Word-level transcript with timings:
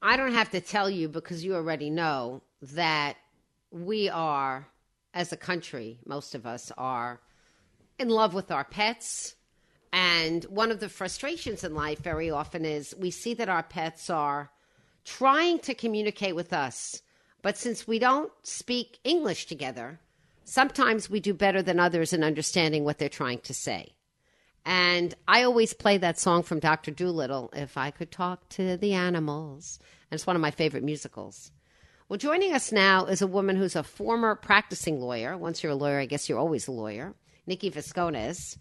I 0.00 0.16
don't 0.16 0.32
have 0.32 0.50
to 0.52 0.60
tell 0.60 0.88
you 0.88 1.08
because 1.08 1.44
you 1.44 1.54
already 1.54 1.90
know 1.90 2.42
that 2.62 3.16
we 3.70 4.08
are, 4.08 4.68
as 5.12 5.32
a 5.32 5.36
country, 5.36 5.98
most 6.06 6.34
of 6.34 6.46
us 6.46 6.70
are 6.78 7.20
in 7.98 8.08
love 8.08 8.32
with 8.32 8.50
our 8.50 8.64
pets. 8.64 9.34
And 9.92 10.44
one 10.44 10.70
of 10.70 10.80
the 10.80 10.88
frustrations 10.88 11.64
in 11.64 11.74
life 11.74 11.98
very 11.98 12.30
often 12.30 12.64
is 12.64 12.94
we 12.96 13.10
see 13.10 13.34
that 13.34 13.48
our 13.48 13.62
pets 13.62 14.08
are 14.08 14.50
trying 15.04 15.58
to 15.60 15.74
communicate 15.74 16.36
with 16.36 16.52
us. 16.52 17.02
But 17.42 17.56
since 17.56 17.88
we 17.88 17.98
don't 17.98 18.30
speak 18.42 18.98
English 19.02 19.46
together, 19.46 19.98
sometimes 20.48 21.10
we 21.10 21.20
do 21.20 21.34
better 21.34 21.62
than 21.62 21.78
others 21.78 22.12
in 22.12 22.24
understanding 22.24 22.82
what 22.82 22.98
they're 22.98 23.08
trying 23.08 23.38
to 23.40 23.54
say. 23.54 23.92
And 24.64 25.14
I 25.26 25.42
always 25.42 25.74
play 25.74 25.98
that 25.98 26.18
song 26.18 26.42
from 26.42 26.58
Dr. 26.58 26.90
Dolittle, 26.90 27.50
If 27.54 27.76
I 27.76 27.90
Could 27.90 28.10
Talk 28.10 28.48
to 28.50 28.76
the 28.76 28.94
Animals. 28.94 29.78
And 30.10 30.16
it's 30.16 30.26
one 30.26 30.36
of 30.36 30.42
my 30.42 30.50
favorite 30.50 30.82
musicals. 30.82 31.52
Well, 32.08 32.18
joining 32.18 32.54
us 32.54 32.72
now 32.72 33.04
is 33.06 33.20
a 33.20 33.26
woman 33.26 33.56
who's 33.56 33.76
a 33.76 33.82
former 33.82 34.34
practicing 34.34 35.00
lawyer. 35.00 35.36
Once 35.36 35.62
you're 35.62 35.72
a 35.72 35.76
lawyer, 35.76 36.00
I 36.00 36.06
guess 36.06 36.28
you're 36.28 36.38
always 36.38 36.66
a 36.66 36.72
lawyer, 36.72 37.14
Nikki 37.46 37.70
Vasconez. 37.70 38.56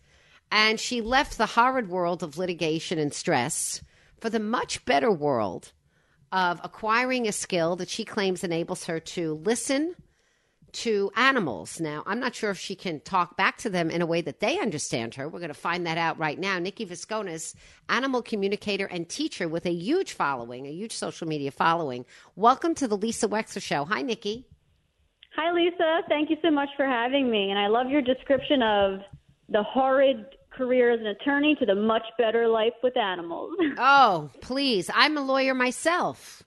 And 0.52 0.80
she 0.80 1.02
left 1.02 1.38
the 1.38 1.46
horrid 1.46 1.90
world 1.90 2.24
of 2.24 2.38
litigation 2.38 3.00
and 3.00 3.14
stress 3.14 3.82
for 4.20 4.30
the 4.30 4.40
much 4.40 4.84
better 4.86 5.12
world 5.12 5.72
of 6.34 6.60
acquiring 6.64 7.28
a 7.28 7.32
skill 7.32 7.78
that 7.78 7.90
she 7.90 8.04
claims 8.04 8.44
enables 8.44 8.86
her 8.86 9.00
to 9.00 9.36
listen 9.36 9.96
to 10.74 11.12
animals. 11.16 11.80
Now, 11.80 12.04
I'm 12.06 12.20
not 12.20 12.36
sure 12.36 12.52
if 12.52 12.60
she 12.60 12.76
can 12.76 13.00
talk 13.02 13.38
back 13.38 13.58
to 13.60 13.70
them 13.70 13.90
in 13.90 14.02
a 14.02 14.06
way 14.06 14.22
that 14.22 14.40
they 14.40 14.60
understand 14.60 15.16
her. 15.16 15.28
We're 15.28 15.40
going 15.40 15.50
to 15.50 15.54
find 15.54 15.86
that 15.86 15.98
out 15.98 16.20
right 16.20 16.38
now. 16.38 16.60
Nikki 16.60 16.86
Vasconez, 16.86 17.56
animal 17.90 18.22
communicator 18.22 18.86
and 18.86 19.08
teacher 19.08 19.48
with 19.48 19.66
a 19.66 19.72
huge 19.72 20.14
following, 20.14 20.68
a 20.68 20.72
huge 20.72 20.94
social 20.94 21.28
media 21.28 21.52
following. 21.52 22.06
Welcome 22.36 22.76
to 22.76 22.88
the 22.88 22.98
Lisa 22.98 23.28
Wexler 23.28 23.62
Show. 23.62 23.86
Hi, 23.86 24.02
Nikki. 24.02 24.46
Hi, 25.36 25.52
Lisa. 25.52 26.02
Thank 26.10 26.30
you 26.30 26.38
so 26.42 26.50
much 26.50 26.70
for 26.76 26.86
having 26.86 27.30
me. 27.30 27.50
And 27.52 27.60
I 27.60 27.68
love 27.68 27.90
your 27.90 28.02
description 28.02 28.62
of 28.64 29.02
the 29.50 29.64
horrid 29.64 30.26
career 30.50 30.92
as 30.92 31.00
an 31.00 31.08
attorney 31.08 31.56
to 31.60 31.66
the 31.66 31.76
much 31.76 32.02
better 32.18 32.48
life 32.48 32.74
with 32.82 32.98
animals. 32.98 33.56
oh, 33.78 34.30
please. 34.42 34.90
I'm 34.94 35.16
a 35.18 35.22
lawyer 35.22 35.54
myself. 35.54 36.44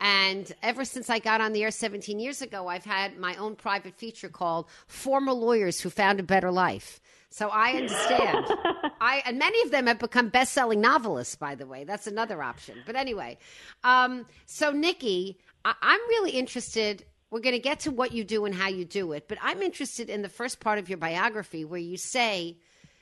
And 0.00 0.52
ever 0.62 0.84
since 0.84 1.10
I 1.10 1.18
got 1.18 1.40
on 1.40 1.52
the 1.52 1.62
air 1.62 1.70
17 1.70 2.18
years 2.18 2.42
ago, 2.42 2.68
I've 2.68 2.84
had 2.84 3.18
my 3.18 3.34
own 3.36 3.56
private 3.56 3.94
feature 3.94 4.28
called 4.28 4.68
Former 4.86 5.32
Lawyers 5.32 5.80
Who 5.80 5.90
Found 5.90 6.20
a 6.20 6.22
Better 6.22 6.50
Life. 6.50 7.00
So 7.30 7.48
I 7.48 7.72
understand. 7.72 8.46
I 9.00 9.22
and 9.26 9.38
many 9.38 9.60
of 9.62 9.72
them 9.72 9.88
have 9.88 9.98
become 9.98 10.28
best-selling 10.28 10.80
novelists, 10.80 11.34
by 11.34 11.56
the 11.56 11.66
way. 11.66 11.82
That's 11.82 12.06
another 12.06 12.42
option. 12.42 12.78
But 12.86 12.94
anyway, 12.94 13.38
um, 13.82 14.26
so 14.46 14.70
Nikki, 14.70 15.38
I, 15.64 15.74
I'm 15.82 16.00
really 16.10 16.30
interested. 16.30 17.04
We're 17.30 17.40
going 17.40 17.56
to 17.56 17.60
get 17.60 17.80
to 17.80 17.90
what 17.90 18.12
you 18.12 18.22
do 18.22 18.44
and 18.44 18.54
how 18.54 18.68
you 18.68 18.84
do 18.84 19.10
it, 19.12 19.26
but 19.26 19.38
I'm 19.42 19.62
interested 19.62 20.08
in 20.08 20.22
the 20.22 20.28
first 20.28 20.60
part 20.60 20.78
of 20.78 20.88
your 20.88 20.98
biography 20.98 21.64
where 21.64 21.80
you 21.80 21.96
say 21.96 22.58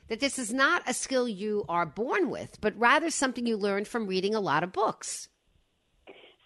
that 0.07 0.19
this 0.19 0.39
is 0.39 0.51
not 0.51 0.81
a 0.87 0.93
skill 0.95 1.27
you 1.27 1.63
are 1.69 1.85
born 1.85 2.31
with, 2.31 2.59
but 2.59 2.77
rather 2.77 3.11
something 3.11 3.45
you 3.45 3.55
learned 3.55 3.87
from 3.87 4.07
reading 4.07 4.33
a 4.33 4.39
lot 4.39 4.63
of 4.63 4.73
books. 4.73 5.29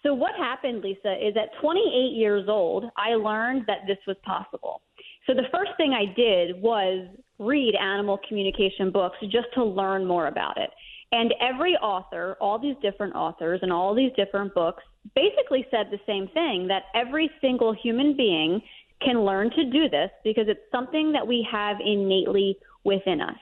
So, 0.08 0.14
what 0.14 0.34
happened, 0.36 0.82
Lisa, 0.82 1.12
is 1.20 1.36
at 1.36 1.50
28 1.60 2.16
years 2.16 2.48
old, 2.48 2.86
I 2.96 3.10
learned 3.10 3.64
that 3.66 3.80
this 3.86 3.98
was 4.06 4.16
possible. 4.24 4.80
So, 5.26 5.34
the 5.34 5.42
first 5.52 5.72
thing 5.76 5.92
I 5.92 6.06
did 6.14 6.62
was 6.62 7.06
read 7.38 7.74
animal 7.74 8.18
communication 8.26 8.90
books 8.90 9.18
just 9.24 9.48
to 9.52 9.62
learn 9.62 10.06
more 10.06 10.28
about 10.28 10.56
it. 10.56 10.70
And 11.12 11.34
every 11.42 11.74
author, 11.74 12.38
all 12.40 12.58
these 12.58 12.76
different 12.80 13.16
authors 13.16 13.60
and 13.60 13.70
all 13.70 13.94
these 13.94 14.10
different 14.16 14.54
books 14.54 14.82
basically 15.14 15.66
said 15.70 15.88
the 15.90 16.00
same 16.06 16.26
thing 16.28 16.68
that 16.68 16.84
every 16.94 17.30
single 17.42 17.74
human 17.74 18.16
being 18.16 18.62
can 19.04 19.26
learn 19.26 19.50
to 19.50 19.64
do 19.70 19.90
this 19.90 20.08
because 20.24 20.46
it's 20.48 20.72
something 20.72 21.12
that 21.12 21.26
we 21.26 21.46
have 21.52 21.76
innately 21.84 22.56
within 22.84 23.20
us. 23.20 23.36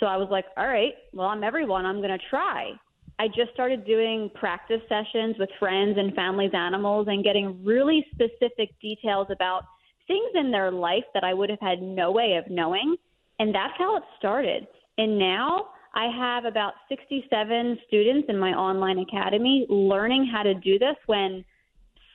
So 0.00 0.06
I 0.06 0.16
was 0.16 0.26
like, 0.28 0.46
all 0.56 0.66
right, 0.66 0.94
well, 1.12 1.28
I'm 1.28 1.44
everyone. 1.44 1.86
I'm 1.86 1.98
going 1.98 2.18
to 2.18 2.24
try. 2.30 2.72
I 3.18 3.28
just 3.28 3.52
started 3.52 3.86
doing 3.86 4.30
practice 4.34 4.80
sessions 4.88 5.36
with 5.38 5.48
friends 5.58 5.96
and 5.98 6.14
families' 6.14 6.50
animals 6.52 7.06
and 7.08 7.22
getting 7.22 7.64
really 7.64 8.04
specific 8.12 8.70
details 8.80 9.28
about 9.30 9.64
things 10.06 10.30
in 10.34 10.50
their 10.50 10.70
life 10.70 11.04
that 11.14 11.24
I 11.24 11.32
would 11.32 11.48
have 11.48 11.60
had 11.60 11.80
no 11.80 12.10
way 12.10 12.34
of 12.34 12.50
knowing. 12.50 12.96
And 13.38 13.54
that's 13.54 13.74
how 13.78 13.96
it 13.96 14.02
started. 14.18 14.66
And 14.98 15.18
now 15.18 15.68
I 15.94 16.06
have 16.16 16.44
about 16.44 16.74
67 16.88 17.78
students 17.86 18.28
in 18.28 18.38
my 18.38 18.50
online 18.50 18.98
academy 18.98 19.66
learning 19.68 20.28
how 20.32 20.42
to 20.42 20.54
do 20.54 20.78
this 20.78 20.96
when 21.06 21.44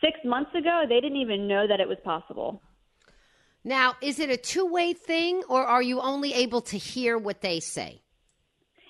six 0.02 0.19
months 0.25 0.54
ago 0.54 0.84
they 0.88 1.00
didn't 1.00 1.18
even 1.18 1.48
know 1.48 1.66
that 1.68 1.80
it 1.80 1.88
was 1.88 1.98
possible. 2.04 2.62
Now, 3.63 3.95
is 4.02 4.19
it 4.19 4.30
a 4.30 4.38
two 4.38 4.66
way 4.66 4.94
thing 4.94 5.44
or 5.50 5.66
are 5.66 5.81
you 5.81 6.02
only 6.02 6.34
able 6.34 6.62
to 6.62 6.78
hear 6.78 7.18
what 7.18 7.42
they 7.42 7.60
say? 7.60 8.02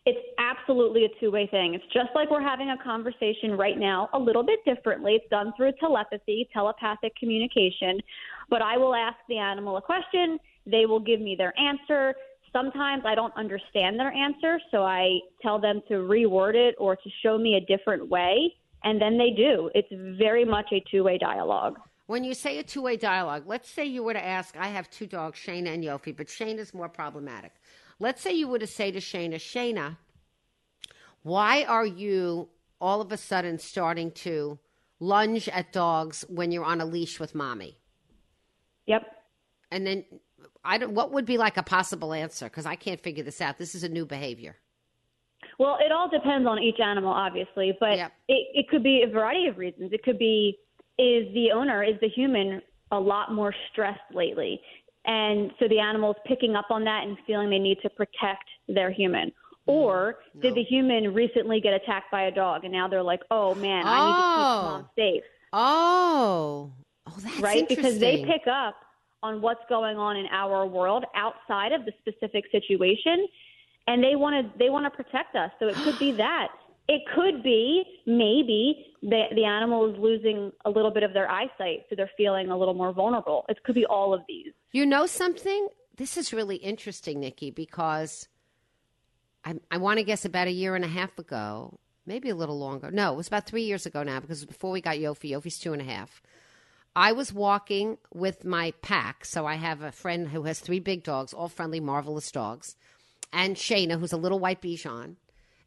It's 0.09 0.25
absolutely 0.39 1.05
a 1.05 1.09
two 1.19 1.29
way 1.29 1.45
thing. 1.45 1.75
It's 1.75 1.83
just 1.93 2.09
like 2.15 2.31
we're 2.31 2.41
having 2.41 2.71
a 2.71 2.83
conversation 2.83 3.51
right 3.55 3.77
now, 3.77 4.09
a 4.13 4.17
little 4.17 4.41
bit 4.41 4.57
differently. 4.65 5.13
It's 5.13 5.29
done 5.29 5.53
through 5.55 5.73
telepathy, 5.79 6.49
telepathic 6.51 7.15
communication. 7.15 7.99
But 8.49 8.63
I 8.63 8.75
will 8.75 8.95
ask 8.95 9.17
the 9.27 9.37
animal 9.37 9.77
a 9.77 9.81
question, 9.83 10.39
they 10.65 10.87
will 10.87 10.99
give 10.99 11.21
me 11.21 11.35
their 11.37 11.53
answer. 11.59 12.15
Sometimes 12.51 13.03
I 13.05 13.13
don't 13.13 13.35
understand 13.37 13.99
their 13.99 14.11
answer, 14.11 14.59
so 14.71 14.81
I 14.81 15.19
tell 15.43 15.59
them 15.59 15.83
to 15.89 15.95
reword 15.95 16.55
it 16.55 16.73
or 16.79 16.95
to 16.95 17.09
show 17.21 17.37
me 17.37 17.53
a 17.57 17.61
different 17.77 18.09
way, 18.09 18.55
and 18.83 18.99
then 18.99 19.15
they 19.15 19.29
do. 19.29 19.69
It's 19.75 19.89
very 20.17 20.43
much 20.43 20.69
a 20.71 20.83
two 20.89 21.03
way 21.03 21.19
dialogue. 21.19 21.77
When 22.07 22.23
you 22.23 22.33
say 22.33 22.57
a 22.57 22.63
two 22.63 22.81
way 22.81 22.97
dialogue, 22.97 23.43
let's 23.45 23.69
say 23.69 23.85
you 23.85 24.01
were 24.01 24.13
to 24.13 24.25
ask, 24.25 24.57
I 24.57 24.69
have 24.69 24.89
two 24.89 25.05
dogs, 25.05 25.37
Shayna 25.37 25.71
and 25.71 25.83
Yofi, 25.83 26.17
but 26.17 26.27
Shane 26.27 26.57
is 26.57 26.73
more 26.73 26.89
problematic. 26.89 27.51
Let's 27.99 28.21
say 28.21 28.31
you 28.33 28.47
were 28.47 28.59
to 28.59 28.67
say 28.67 28.91
to 28.91 28.99
Shayna, 28.99 29.35
Shayna, 29.35 29.97
Why 31.23 31.63
are 31.63 31.85
you 31.85 32.49
all 32.79 33.01
of 33.01 33.11
a 33.11 33.17
sudden 33.17 33.59
starting 33.59 34.11
to 34.11 34.57
lunge 34.99 35.49
at 35.49 35.73
dogs 35.73 36.23
when 36.29 36.51
you're 36.51 36.63
on 36.63 36.79
a 36.81 36.85
leash 36.85 37.19
with 37.19 37.35
mommy? 37.35 37.77
Yep. 38.87 39.03
And 39.71 39.85
then 39.85 40.05
I 40.63 40.77
don't 40.77 40.93
what 40.93 41.11
would 41.11 41.25
be 41.25 41.37
like 41.37 41.57
a 41.57 41.63
possible 41.63 42.13
answer 42.13 42.45
because 42.45 42.65
I 42.65 42.75
can't 42.75 43.01
figure 43.01 43.23
this 43.23 43.41
out. 43.41 43.57
This 43.57 43.75
is 43.75 43.83
a 43.83 43.89
new 43.89 44.05
behavior. 44.05 44.55
Well, 45.57 45.77
it 45.79 45.91
all 45.91 46.09
depends 46.09 46.47
on 46.47 46.59
each 46.59 46.79
animal, 46.79 47.11
obviously, 47.11 47.77
but 47.79 47.97
Yep. 47.97 48.11
it, 48.29 48.47
it 48.53 48.69
could 48.69 48.83
be 48.83 49.03
a 49.03 49.11
variety 49.11 49.47
of 49.47 49.57
reasons. 49.57 49.91
It 49.93 50.03
could 50.03 50.17
be 50.17 50.57
is 50.97 51.33
the 51.33 51.51
owner, 51.53 51.83
is 51.83 51.95
the 52.01 52.09
human 52.09 52.61
a 52.91 52.99
lot 52.99 53.33
more 53.33 53.53
stressed 53.71 53.99
lately? 54.13 54.61
And 55.05 55.51
so 55.59 55.67
the 55.67 55.79
animal's 55.79 56.17
picking 56.25 56.55
up 56.55 56.67
on 56.69 56.83
that 56.83 57.03
and 57.05 57.17
feeling 57.25 57.49
they 57.49 57.59
need 57.59 57.79
to 57.81 57.89
protect 57.89 58.45
their 58.67 58.91
human. 58.91 59.31
Or 59.65 60.17
mm-hmm. 60.29 60.41
did 60.41 60.55
the 60.55 60.63
human 60.63 61.13
recently 61.13 61.61
get 61.61 61.73
attacked 61.73 62.11
by 62.11 62.23
a 62.23 62.31
dog 62.31 62.63
and 62.63 62.73
now 62.73 62.87
they're 62.87 63.03
like, 63.03 63.21
oh 63.31 63.55
man, 63.55 63.85
I 63.85 64.05
need 64.05 64.13
to 64.13 64.19
Oh. 64.21 64.61
keep 64.61 64.71
mom 64.71 64.89
safe, 64.95 65.23
Oh. 65.53 66.71
Oh, 67.07 67.15
that's 67.19 67.39
right? 67.39 67.67
Because 67.67 67.99
they 67.99 68.23
pick 68.23 68.47
up 68.47 68.75
on 69.23 69.41
what's 69.41 69.61
going 69.67 69.97
on 69.97 70.15
in 70.15 70.27
our 70.27 70.65
world 70.65 71.05
outside 71.15 71.71
of 71.71 71.85
the 71.85 71.91
specific 71.99 72.45
situation 72.51 73.27
and 73.87 74.03
they 74.03 74.15
want 74.15 74.35
to 74.35 74.59
they 74.59 74.69
want 74.69 74.85
to 74.85 74.91
protect 74.91 75.35
us. 75.35 75.51
So 75.59 75.67
it 75.67 75.75
could 75.75 75.97
be 75.99 76.11
that. 76.13 76.49
It 76.89 77.03
could 77.15 77.43
be 77.43 77.83
maybe 78.07 78.87
the 79.03 79.25
the 79.35 79.45
animal 79.45 79.93
is 79.93 79.99
losing 79.99 80.51
a 80.65 80.71
little 80.71 80.89
bit 80.89 81.03
of 81.03 81.13
their 81.13 81.29
eyesight, 81.29 81.85
so 81.87 81.95
they're 81.95 82.09
feeling 82.17 82.49
a 82.49 82.57
little 82.57 82.73
more 82.73 82.91
vulnerable. 82.91 83.45
It 83.47 83.63
could 83.63 83.75
be 83.75 83.85
all 83.85 84.11
of 84.11 84.21
these. 84.27 84.53
You 84.71 84.87
know 84.87 85.05
something? 85.05 85.67
This 85.97 86.17
is 86.17 86.33
really 86.33 86.55
interesting, 86.55 87.19
Nikki, 87.19 87.51
because 87.51 88.27
I, 89.45 89.59
I 89.69 89.77
want 89.77 89.99
to 89.99 90.03
guess 90.03 90.25
about 90.25 90.47
a 90.47 90.51
year 90.51 90.75
and 90.75 90.83
a 90.83 90.87
half 90.87 91.19
ago, 91.19 91.77
maybe 92.07 92.29
a 92.29 92.35
little 92.35 92.57
longer. 92.57 92.89
No, 92.89 93.13
it 93.13 93.17
was 93.17 93.27
about 93.27 93.45
three 93.45 93.63
years 93.63 93.85
ago 93.85 94.01
now 94.01 94.19
because 94.19 94.43
before 94.45 94.71
we 94.71 94.81
got 94.81 94.95
Yofi, 94.95 95.29
Yofi's 95.29 95.59
two 95.59 95.73
and 95.73 95.83
a 95.83 95.85
half. 95.85 96.23
I 96.95 97.11
was 97.11 97.31
walking 97.31 97.99
with 98.11 98.43
my 98.43 98.71
pack. 98.81 99.25
So 99.25 99.45
I 99.45 99.55
have 99.55 99.83
a 99.83 99.91
friend 99.91 100.29
who 100.29 100.43
has 100.43 100.59
three 100.59 100.79
big 100.79 101.03
dogs, 101.03 101.33
all 101.33 101.49
friendly, 101.49 101.79
marvelous 101.79 102.31
dogs, 102.31 102.75
and 103.31 103.55
Shayna, 103.55 103.99
who's 103.99 104.11
a 104.11 104.17
little 104.17 104.39
white 104.39 104.59
Bichon. 104.59 105.17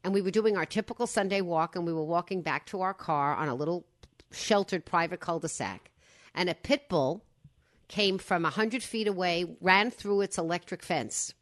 And 0.05 0.13
we 0.13 0.21
were 0.21 0.31
doing 0.31 0.57
our 0.57 0.67
typical 0.67 1.07
Sunday 1.07 1.41
walk, 1.41 1.77
and 1.77 1.87
we 1.87 1.93
were 1.93 2.05
walking 2.05 2.43
back 2.43 2.67
to 2.67 2.81
our 2.81 2.95
car 2.95 3.35
on 3.35 3.49
a 3.49 3.55
little 3.55 3.87
sheltered 4.33 4.85
private 4.85 5.21
cul 5.21 5.39
de 5.39 5.49
sac. 5.49 5.91
And 6.35 6.49
a 6.49 6.55
pit 6.55 6.89
bull 6.89 7.25
came 7.89 8.19
from 8.19 8.45
a 8.45 8.49
100 8.49 8.83
feet 8.83 9.07
away, 9.07 9.45
ran 9.61 9.91
through 9.91 10.23
its 10.23 10.39
electric 10.39 10.83
fence, 10.83 11.35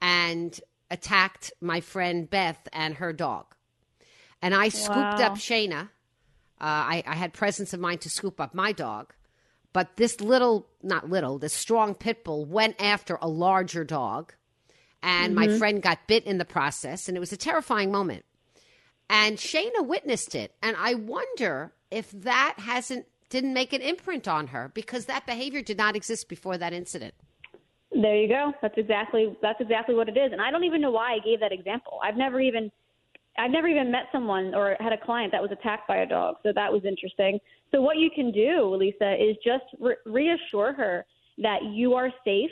and 0.00 0.58
attacked 0.90 1.52
my 1.60 1.80
friend 1.80 2.30
Beth 2.30 2.68
and 2.72 2.94
her 2.94 3.12
dog. 3.12 3.46
And 4.40 4.54
I 4.54 4.68
scooped 4.68 5.18
Wow. 5.18 5.26
up 5.26 5.34
Shayna. 5.34 5.82
Uh, 6.60 6.64
I, 6.64 7.02
I 7.06 7.14
had 7.16 7.32
presence 7.32 7.72
of 7.72 7.80
mind 7.80 8.00
to 8.02 8.10
scoop 8.10 8.40
up 8.40 8.54
my 8.54 8.72
dog. 8.72 9.12
But 9.72 9.96
this 9.96 10.20
little, 10.20 10.68
not 10.82 11.08
little, 11.08 11.38
this 11.38 11.54
strong 11.54 11.94
pit 11.94 12.24
bull 12.24 12.44
went 12.44 12.80
after 12.80 13.18
a 13.20 13.28
larger 13.28 13.84
dog. 13.84 14.34
And 15.02 15.34
my 15.34 15.46
mm-hmm. 15.46 15.58
friend 15.58 15.82
got 15.82 16.06
bit 16.06 16.24
in 16.24 16.38
the 16.38 16.44
process. 16.44 17.08
And 17.08 17.16
it 17.16 17.20
was 17.20 17.32
a 17.32 17.36
terrifying 17.36 17.90
moment. 17.90 18.24
And 19.10 19.36
Shayna 19.36 19.84
witnessed 19.84 20.34
it. 20.34 20.54
And 20.62 20.76
I 20.78 20.94
wonder 20.94 21.72
if 21.90 22.10
that 22.12 22.54
hasn't, 22.58 23.06
didn't 23.28 23.52
make 23.52 23.72
an 23.72 23.82
imprint 23.82 24.28
on 24.28 24.48
her 24.48 24.70
because 24.74 25.06
that 25.06 25.26
behavior 25.26 25.60
did 25.60 25.76
not 25.76 25.96
exist 25.96 26.28
before 26.28 26.56
that 26.58 26.72
incident. 26.72 27.14
There 27.94 28.16
you 28.16 28.28
go. 28.28 28.54
That's 28.62 28.78
exactly 28.78 29.36
that's 29.42 29.60
exactly 29.60 29.94
what 29.94 30.08
it 30.08 30.16
is. 30.16 30.32
And 30.32 30.40
I 30.40 30.50
don't 30.50 30.64
even 30.64 30.80
know 30.80 30.90
why 30.90 31.12
I 31.12 31.18
gave 31.18 31.40
that 31.40 31.52
example. 31.52 32.00
I've 32.02 32.16
never 32.16 32.40
even 32.40 32.70
I've 33.38 33.50
never 33.50 33.68
even 33.68 33.90
met 33.90 34.04
someone 34.12 34.54
or 34.54 34.76
had 34.80 34.92
a 34.92 34.98
client 34.98 35.32
that 35.32 35.42
was 35.42 35.50
attacked 35.52 35.88
by 35.88 35.98
a 35.98 36.06
dog. 36.06 36.36
So 36.42 36.52
that 36.54 36.72
was 36.72 36.84
interesting. 36.84 37.38
So 37.70 37.80
what 37.80 37.96
you 37.98 38.10
can 38.10 38.30
do, 38.32 38.74
Lisa, 38.74 39.14
is 39.14 39.36
just 39.44 39.64
re- 39.78 39.96
reassure 40.04 40.72
her 40.72 41.04
that 41.38 41.64
you 41.70 41.94
are 41.94 42.10
safe, 42.24 42.50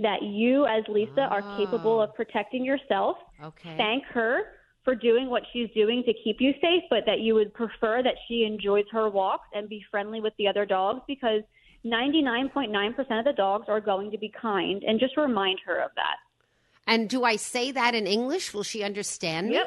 that 0.00 0.22
you 0.22 0.66
as 0.66 0.82
Lisa 0.88 1.22
are 1.22 1.42
capable 1.58 2.00
of 2.00 2.10
ah. 2.10 2.16
protecting 2.16 2.64
yourself. 2.64 3.16
Okay. 3.42 3.76
Thank 3.76 4.04
her 4.06 4.42
for 4.84 4.94
doing 4.94 5.28
what 5.28 5.42
she's 5.52 5.68
doing 5.74 6.02
to 6.06 6.12
keep 6.24 6.40
you 6.40 6.52
safe, 6.60 6.82
but 6.88 7.00
that 7.06 7.20
you 7.20 7.34
would 7.34 7.52
prefer 7.52 8.02
that 8.02 8.14
she 8.26 8.44
enjoys 8.44 8.84
her 8.90 9.10
walks 9.10 9.46
and 9.54 9.68
be 9.68 9.84
friendly 9.90 10.20
with 10.20 10.32
the 10.38 10.48
other 10.48 10.64
dogs 10.64 11.00
because 11.06 11.42
99.9% 11.84 13.18
of 13.18 13.24
the 13.24 13.32
dogs 13.36 13.66
are 13.68 13.80
going 13.80 14.10
to 14.10 14.18
be 14.18 14.32
kind 14.40 14.82
and 14.82 14.98
just 14.98 15.16
remind 15.16 15.58
her 15.66 15.80
of 15.80 15.90
that. 15.96 16.16
And 16.86 17.08
do 17.08 17.24
I 17.24 17.36
say 17.36 17.72
that 17.72 17.94
in 17.94 18.06
English? 18.06 18.54
Will 18.54 18.62
she 18.62 18.82
understand 18.82 19.48
me? 19.48 19.54
Yep. 19.54 19.66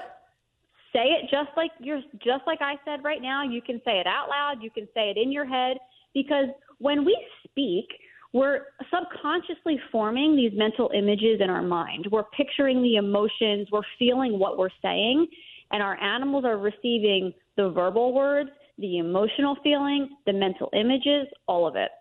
Say 0.93 1.05
it 1.05 1.29
just 1.31 1.49
like 1.57 1.71
you're 1.79 2.01
just 2.19 2.45
like 2.45 2.61
I 2.61 2.75
said 2.85 3.03
right 3.03 3.21
now. 3.21 3.43
You 3.43 3.61
can 3.61 3.81
say 3.85 3.99
it 3.99 4.05
out 4.05 4.29
loud, 4.29 4.61
you 4.61 4.69
can 4.69 4.87
say 4.93 5.09
it 5.09 5.17
in 5.17 5.31
your 5.31 5.45
head 5.45 5.77
because 6.13 6.47
when 6.79 7.05
we 7.05 7.17
speak, 7.47 7.87
we're 8.33 8.61
subconsciously 8.91 9.79
forming 9.91 10.35
these 10.35 10.51
mental 10.55 10.89
images 10.95 11.39
in 11.39 11.49
our 11.49 11.61
mind. 11.61 12.07
We're 12.11 12.25
picturing 12.35 12.81
the 12.81 12.95
emotions, 12.95 13.67
we're 13.71 13.81
feeling 13.99 14.39
what 14.39 14.57
we're 14.57 14.69
saying, 14.81 15.27
and 15.71 15.83
our 15.83 15.99
animals 16.01 16.43
are 16.43 16.57
receiving 16.57 17.33
the 17.55 17.69
verbal 17.69 18.13
words, 18.13 18.49
the 18.79 18.97
emotional 18.97 19.55
feeling, 19.63 20.09
the 20.25 20.33
mental 20.33 20.69
images, 20.73 21.27
all 21.47 21.67
of 21.67 21.75
it. 21.75 21.91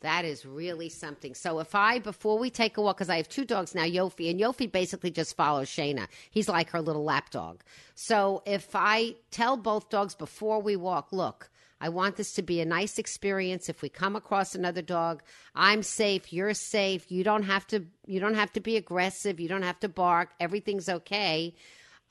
That 0.00 0.24
is 0.24 0.44
really 0.44 0.88
something. 0.88 1.34
So 1.34 1.60
if 1.60 1.74
I, 1.74 2.00
before 2.00 2.38
we 2.38 2.50
take 2.50 2.76
a 2.76 2.82
walk, 2.82 2.98
because 2.98 3.08
I 3.08 3.16
have 3.16 3.28
two 3.28 3.44
dogs 3.44 3.74
now, 3.74 3.84
Yofi, 3.84 4.28
and 4.30 4.38
Yofi 4.38 4.70
basically 4.70 5.10
just 5.10 5.36
follows 5.36 5.68
Shayna. 5.68 6.06
He's 6.30 6.48
like 6.48 6.70
her 6.70 6.80
little 6.80 7.04
lap 7.04 7.30
dog. 7.30 7.62
So 7.94 8.42
if 8.44 8.74
I 8.74 9.14
tell 9.30 9.56
both 9.56 9.88
dogs 9.88 10.14
before 10.14 10.60
we 10.60 10.76
walk, 10.76 11.12
look, 11.12 11.48
I 11.80 11.90
want 11.90 12.16
this 12.16 12.32
to 12.34 12.42
be 12.42 12.60
a 12.60 12.64
nice 12.64 12.98
experience. 12.98 13.68
If 13.68 13.82
we 13.82 13.88
come 13.88 14.16
across 14.16 14.54
another 14.54 14.82
dog, 14.82 15.22
I'm 15.54 15.82
safe, 15.82 16.32
you're 16.32 16.54
safe. 16.54 17.10
You 17.10 17.22
don't 17.22 17.42
have 17.42 17.66
to 17.68 17.84
you 18.06 18.18
don't 18.20 18.34
have 18.34 18.52
to 18.52 18.60
be 18.60 18.76
aggressive, 18.76 19.38
you 19.38 19.48
don't 19.48 19.62
have 19.62 19.80
to 19.80 19.88
bark. 19.88 20.30
Everything's 20.40 20.88
okay. 20.88 21.54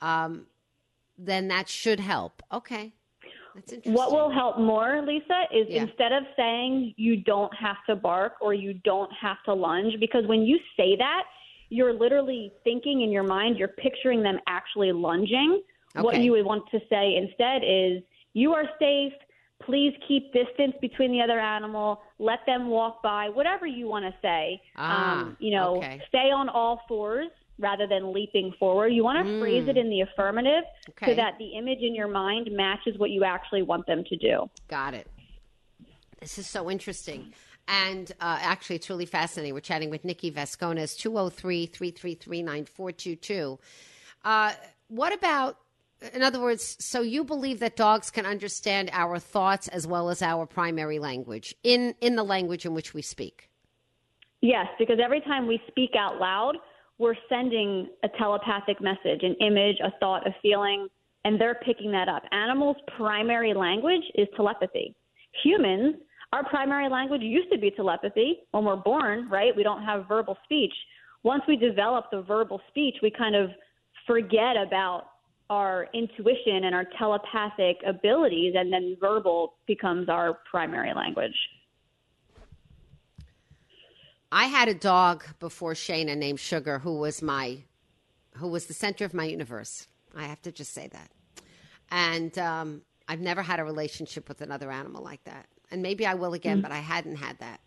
Um, 0.00 0.46
then 1.18 1.48
that 1.48 1.68
should 1.68 1.98
help. 1.98 2.42
Okay. 2.52 2.92
That's 3.54 3.72
interesting. 3.72 3.94
What 3.94 4.12
will 4.12 4.30
help 4.30 4.58
more, 4.58 5.02
Lisa, 5.06 5.44
is 5.50 5.66
Yeah. 5.68 5.82
instead 5.82 6.12
of 6.12 6.24
saying 6.36 6.92
you 6.96 7.16
don't 7.16 7.54
have 7.54 7.78
to 7.88 7.96
bark 7.96 8.34
or 8.40 8.52
you 8.52 8.74
don't 8.74 9.10
have 9.14 9.38
to 9.46 9.54
lunge, 9.54 9.98
because 9.98 10.26
when 10.26 10.42
you 10.42 10.58
say 10.76 10.94
that, 10.96 11.24
you're 11.70 11.94
literally 11.94 12.52
thinking 12.64 13.00
in 13.00 13.10
your 13.10 13.22
mind, 13.22 13.56
you're 13.58 13.68
picturing 13.68 14.22
them 14.22 14.38
actually 14.46 14.92
lunging. 14.92 15.62
What 15.94 16.20
you 16.20 16.32
would 16.32 16.44
want 16.44 16.70
to 16.70 16.80
say 16.90 17.16
instead 17.16 17.62
is, 17.64 18.02
you 18.34 18.52
are 18.52 18.68
safe. 18.78 19.14
Please 19.62 19.94
keep 20.06 20.32
distance 20.32 20.74
between 20.80 21.10
the 21.12 21.20
other 21.20 21.40
animal. 21.40 22.00
Let 22.18 22.40
them 22.46 22.68
walk 22.68 23.02
by. 23.02 23.30
Whatever 23.30 23.66
you 23.66 23.86
want 23.88 24.04
to 24.04 24.14
say. 24.20 24.60
Ah, 24.76 25.22
um, 25.22 25.36
you 25.40 25.50
know, 25.50 25.76
okay. 25.78 26.00
stay 26.08 26.30
on 26.30 26.48
all 26.48 26.82
fours 26.86 27.28
rather 27.58 27.86
than 27.86 28.12
leaping 28.12 28.52
forward. 28.58 28.88
You 28.88 29.02
want 29.02 29.26
to 29.26 29.40
phrase 29.40 29.66
it 29.66 29.76
in 29.78 29.88
the 29.88 30.02
affirmative 30.02 30.64
Mm. 30.64 30.90
Okay. 30.90 31.06
so 31.06 31.14
that 31.16 31.38
the 31.38 31.56
image 31.56 31.80
in 31.80 31.94
your 31.94 32.06
mind 32.08 32.50
matches 32.52 32.98
what 32.98 33.10
you 33.10 33.24
actually 33.24 33.62
want 33.62 33.86
them 33.86 34.04
to 34.04 34.16
do. 34.16 34.48
Got 34.68 34.94
it. 34.94 35.08
This 36.20 36.38
is 36.38 36.46
so 36.46 36.70
interesting. 36.70 37.32
And 37.68 38.12
uh, 38.20 38.38
actually, 38.40 38.76
it's 38.76 38.88
really 38.88 39.06
fascinating. 39.06 39.52
We're 39.54 39.60
chatting 39.60 39.90
with 39.90 40.04
Nikki 40.04 40.30
Vasconez, 40.30 40.96
203 40.96 41.66
333 41.66 42.42
9422. 42.42 43.58
Uh, 44.24 44.52
What 44.88 45.12
about, 45.12 45.58
in 46.12 46.22
other 46.22 46.40
words, 46.40 46.76
so 46.84 47.00
you 47.00 47.24
believe 47.24 47.60
that 47.60 47.76
dogs 47.76 48.10
can 48.10 48.26
understand 48.26 48.90
our 48.92 49.18
thoughts 49.18 49.68
as 49.68 49.86
well 49.86 50.10
as 50.10 50.22
our 50.22 50.46
primary 50.46 50.98
language 50.98 51.54
in, 51.62 51.94
in 52.00 52.16
the 52.16 52.22
language 52.22 52.66
in 52.66 52.74
which 52.74 52.92
we 52.92 53.02
speak? 53.02 53.50
Yes, 54.42 54.66
because 54.78 54.98
every 55.02 55.20
time 55.22 55.46
we 55.46 55.60
speak 55.68 55.90
out 55.98 56.20
loud, 56.20 56.56
we're 56.98 57.16
sending 57.28 57.88
a 58.02 58.08
telepathic 58.18 58.80
message, 58.80 59.22
an 59.22 59.34
image, 59.40 59.76
a 59.82 59.90
thought, 59.98 60.26
a 60.26 60.34
feeling, 60.42 60.88
and 61.24 61.40
they're 61.40 61.56
picking 61.66 61.90
that 61.92 62.08
up. 62.08 62.22
Animals' 62.30 62.76
primary 62.96 63.54
language 63.54 64.02
is 64.14 64.28
telepathy. 64.36 64.94
Humans, 65.42 65.96
our 66.32 66.44
primary 66.48 66.88
language 66.88 67.22
used 67.22 67.50
to 67.52 67.58
be 67.58 67.70
telepathy 67.70 68.40
when 68.50 68.64
we're 68.64 68.76
born, 68.76 69.28
right? 69.30 69.54
We 69.56 69.62
don't 69.62 69.82
have 69.82 70.06
verbal 70.06 70.36
speech. 70.44 70.72
Once 71.22 71.42
we 71.48 71.56
develop 71.56 72.06
the 72.10 72.22
verbal 72.22 72.60
speech, 72.68 72.96
we 73.02 73.10
kind 73.10 73.34
of 73.34 73.50
forget 74.06 74.56
about 74.56 75.04
our 75.48 75.88
intuition 75.94 76.64
and 76.64 76.74
our 76.74 76.86
telepathic 76.98 77.78
abilities, 77.86 78.54
and 78.56 78.72
then 78.72 78.96
verbal 79.00 79.54
becomes 79.66 80.08
our 80.08 80.38
primary 80.50 80.92
language. 80.94 81.36
I 84.32 84.46
had 84.46 84.68
a 84.68 84.74
dog 84.74 85.24
before 85.38 85.74
Shayna 85.74 86.16
named 86.16 86.40
Sugar, 86.40 86.80
who 86.80 86.98
was 86.98 87.22
my, 87.22 87.58
who 88.36 88.48
was 88.48 88.66
the 88.66 88.74
center 88.74 89.04
of 89.04 89.14
my 89.14 89.24
universe. 89.24 89.86
I 90.16 90.24
have 90.24 90.42
to 90.42 90.52
just 90.52 90.74
say 90.74 90.88
that. 90.88 91.10
And 91.90 92.36
um, 92.38 92.82
I've 93.08 93.20
never 93.20 93.42
had 93.42 93.60
a 93.60 93.64
relationship 93.64 94.28
with 94.28 94.40
another 94.40 94.70
animal 94.70 95.02
like 95.02 95.22
that. 95.24 95.46
And 95.70 95.80
maybe 95.82 96.06
I 96.06 96.14
will 96.14 96.34
again, 96.34 96.60
but 96.60 96.72
I 96.72 96.78
hadn't 96.78 97.16
had 97.16 97.38
that. 97.38 97.60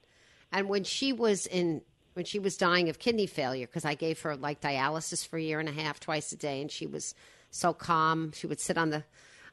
And 0.52 0.68
when 0.68 0.84
she 0.84 1.14
was 1.14 1.46
in, 1.46 1.82
when 2.14 2.26
she 2.26 2.40
was 2.40 2.58
dying 2.58 2.90
of 2.90 3.00
kidney 3.00 3.28
failure, 3.28 3.66
because 3.66 3.86
I 3.86 3.94
gave 3.94 4.22
her 4.22 4.36
like 4.36 4.62
dialysis 4.62 5.26
for 5.26 5.38
a 5.38 5.42
year 5.42 5.60
and 5.60 5.70
a 5.70 5.72
half, 5.74 6.00
twice 6.00 6.32
a 6.32 6.38
day, 6.38 6.62
and 6.62 6.70
she 6.70 6.88
was 6.88 7.16
so 7.52 7.74
calm. 7.74 8.32
She 8.34 8.48
would 8.48 8.60
sit 8.60 8.78
on 8.78 8.90
the 8.90 9.04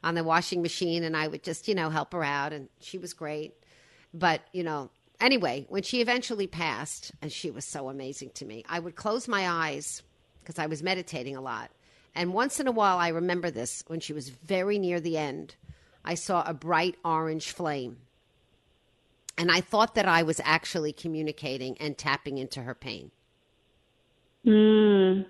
on 0.03 0.15
the 0.15 0.23
washing 0.23 0.61
machine, 0.61 1.03
and 1.03 1.15
I 1.15 1.27
would 1.27 1.43
just 1.43 1.67
you 1.67 1.75
know 1.75 1.89
help 1.89 2.13
her 2.13 2.23
out, 2.23 2.53
and 2.53 2.69
she 2.79 2.97
was 2.97 3.13
great. 3.13 3.53
But 4.13 4.41
you 4.53 4.63
know, 4.63 4.89
anyway, 5.19 5.65
when 5.69 5.83
she 5.83 6.01
eventually 6.01 6.47
passed, 6.47 7.11
and 7.21 7.31
she 7.31 7.51
was 7.51 7.65
so 7.65 7.89
amazing 7.89 8.31
to 8.35 8.45
me, 8.45 8.63
I 8.67 8.79
would 8.79 8.95
close 8.95 9.27
my 9.27 9.47
eyes 9.49 10.03
because 10.41 10.59
I 10.59 10.67
was 10.67 10.81
meditating 10.81 11.35
a 11.35 11.41
lot. 11.41 11.71
And 12.15 12.33
once 12.33 12.59
in 12.59 12.67
a 12.67 12.71
while, 12.71 12.97
I 12.97 13.09
remember 13.09 13.51
this 13.51 13.83
when 13.87 13.99
she 13.99 14.13
was 14.13 14.29
very 14.29 14.79
near 14.79 14.99
the 14.99 15.17
end, 15.17 15.55
I 16.03 16.15
saw 16.15 16.43
a 16.43 16.53
bright 16.53 16.95
orange 17.05 17.51
flame. 17.51 17.97
And 19.37 19.51
I 19.51 19.61
thought 19.61 19.93
that 19.93 20.07
I 20.07 20.23
was 20.23 20.41
actually 20.43 20.93
communicating 20.93 21.77
and 21.79 21.95
tapping 21.95 22.39
into 22.39 22.63
her 22.63 22.73
pain. 22.73 23.11
Hmm. 24.43 25.21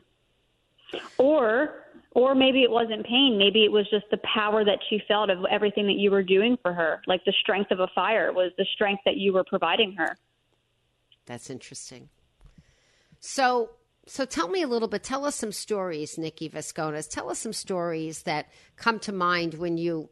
Or 1.18 1.87
or 2.18 2.34
maybe 2.34 2.64
it 2.64 2.72
wasn't 2.72 3.06
pain. 3.06 3.38
Maybe 3.38 3.64
it 3.64 3.72
was 3.72 3.88
just 3.92 4.06
the 4.10 4.18
power 4.34 4.66
that 4.66 4.80
she 4.90 5.00
felt 5.08 5.30
of 5.30 5.46
everything 5.52 5.86
that 5.86 5.98
you 5.98 6.10
were 6.10 6.24
doing 6.24 6.58
for 6.64 6.74
her. 6.74 7.00
Like 7.06 7.24
the 7.26 7.34
strength 7.42 7.70
of 7.70 7.80
a 7.80 7.86
fire 7.94 8.34
was 8.34 8.52
the 8.58 8.66
strength 8.74 9.04
that 9.06 9.18
you 9.18 9.34
were 9.34 9.44
providing 9.44 9.94
her. 10.00 10.18
That's 11.28 11.52
interesting. 11.52 12.10
So, 13.20 13.70
so 14.08 14.26
tell 14.26 14.48
me 14.48 14.64
a 14.64 14.68
little 14.68 14.88
bit. 14.88 15.04
Tell 15.04 15.26
us 15.26 15.36
some 15.36 15.52
stories, 15.52 16.18
Nikki 16.18 16.50
Vasconez. 16.50 17.08
Tell 17.08 17.30
us 17.30 17.38
some 17.38 17.54
stories 17.54 18.24
that 18.24 18.48
come 18.78 18.98
to 19.02 19.12
mind 19.12 19.54
when 19.54 19.78
you 19.78 20.10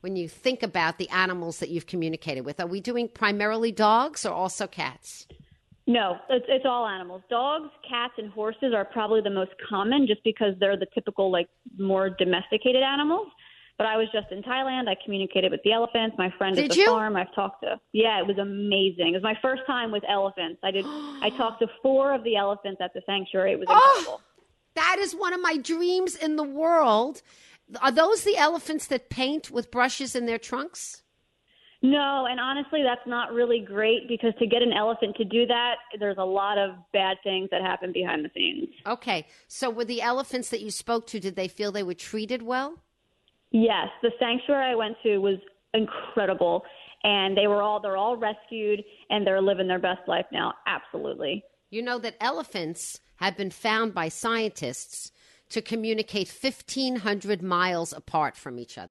when 0.00 0.14
you 0.14 0.28
think 0.28 0.62
about 0.62 0.98
the 0.98 1.08
animals 1.08 1.58
that 1.58 1.70
you've 1.70 1.86
communicated 1.86 2.42
with. 2.42 2.60
Are 2.60 2.68
we 2.68 2.80
doing 2.80 3.08
primarily 3.08 3.72
dogs 3.72 4.24
or 4.24 4.32
also 4.32 4.68
cats? 4.68 5.26
No, 5.88 6.18
it's, 6.28 6.44
it's 6.48 6.66
all 6.68 6.86
animals. 6.86 7.22
Dogs, 7.30 7.70
cats, 7.88 8.12
and 8.18 8.30
horses 8.30 8.74
are 8.76 8.84
probably 8.84 9.22
the 9.22 9.30
most 9.30 9.52
common 9.70 10.06
just 10.06 10.22
because 10.22 10.52
they're 10.60 10.76
the 10.76 10.86
typical, 10.94 11.32
like, 11.32 11.48
more 11.78 12.10
domesticated 12.10 12.82
animals. 12.82 13.26
But 13.78 13.86
I 13.86 13.96
was 13.96 14.06
just 14.12 14.26
in 14.30 14.42
Thailand. 14.42 14.86
I 14.86 14.96
communicated 15.02 15.50
with 15.50 15.62
the 15.64 15.72
elephants. 15.72 16.14
My 16.18 16.30
friend 16.36 16.54
Did 16.54 16.66
at 16.66 16.70
the 16.72 16.76
you? 16.76 16.86
farm. 16.86 17.16
I've 17.16 17.34
talked 17.34 17.62
to. 17.62 17.80
Yeah, 17.92 18.20
it 18.20 18.26
was 18.26 18.36
amazing. 18.36 19.08
It 19.08 19.14
was 19.14 19.22
my 19.22 19.38
first 19.40 19.62
time 19.66 19.90
with 19.90 20.02
elephants. 20.06 20.60
I 20.62 20.72
did. 20.72 20.84
I 20.86 21.30
talked 21.38 21.62
to 21.62 21.68
four 21.82 22.12
of 22.12 22.22
the 22.22 22.36
elephants 22.36 22.82
at 22.82 22.92
the 22.92 23.00
sanctuary. 23.06 23.52
It 23.52 23.58
was 23.58 23.68
oh, 23.70 23.94
incredible. 23.98 24.20
That 24.74 24.98
is 24.98 25.14
one 25.14 25.32
of 25.32 25.40
my 25.40 25.56
dreams 25.56 26.16
in 26.16 26.36
the 26.36 26.44
world. 26.44 27.22
Are 27.80 27.92
those 27.92 28.24
the 28.24 28.36
elephants 28.36 28.86
that 28.88 29.08
paint 29.08 29.50
with 29.50 29.70
brushes 29.70 30.14
in 30.14 30.26
their 30.26 30.38
trunks? 30.38 31.02
No, 31.80 32.26
and 32.28 32.40
honestly, 32.40 32.82
that's 32.82 33.06
not 33.06 33.32
really 33.32 33.60
great 33.60 34.08
because 34.08 34.32
to 34.40 34.46
get 34.46 34.62
an 34.62 34.72
elephant 34.72 35.14
to 35.16 35.24
do 35.24 35.46
that, 35.46 35.76
there's 36.00 36.18
a 36.18 36.24
lot 36.24 36.58
of 36.58 36.70
bad 36.92 37.18
things 37.22 37.48
that 37.52 37.62
happen 37.62 37.92
behind 37.92 38.24
the 38.24 38.30
scenes. 38.34 38.68
Okay. 38.84 39.26
So 39.46 39.70
were 39.70 39.84
the 39.84 40.02
elephants 40.02 40.50
that 40.50 40.60
you 40.60 40.72
spoke 40.72 41.06
to, 41.08 41.20
did 41.20 41.36
they 41.36 41.46
feel 41.46 41.70
they 41.70 41.84
were 41.84 41.94
treated 41.94 42.42
well? 42.42 42.82
Yes, 43.52 43.88
the 44.02 44.10
sanctuary 44.18 44.72
I 44.72 44.74
went 44.74 44.96
to 45.04 45.18
was 45.18 45.38
incredible, 45.72 46.64
and 47.04 47.36
they 47.36 47.46
were 47.46 47.62
all 47.62 47.80
they're 47.80 47.96
all 47.96 48.16
rescued 48.16 48.82
and 49.10 49.26
they're 49.26 49.40
living 49.40 49.68
their 49.68 49.78
best 49.78 50.00
life 50.08 50.26
now. 50.32 50.54
Absolutely. 50.66 51.44
You 51.70 51.82
know 51.82 51.98
that 51.98 52.16
elephants 52.20 53.00
have 53.16 53.36
been 53.36 53.50
found 53.50 53.94
by 53.94 54.08
scientists 54.08 55.12
to 55.50 55.62
communicate 55.62 56.28
1,500 56.28 57.42
miles 57.42 57.92
apart 57.92 58.36
from 58.36 58.58
each 58.58 58.76
other. 58.76 58.90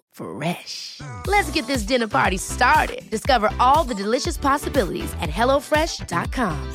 Fresh. 0.11 1.01
Let's 1.27 1.51
get 1.51 1.67
this 1.67 1.83
dinner 1.83 2.07
party 2.07 2.37
started. 2.37 3.09
Discover 3.09 3.49
all 3.59 3.83
the 3.83 3.95
delicious 3.95 4.37
possibilities 4.37 5.11
at 5.21 5.29
hellofresh.com. 5.29 6.73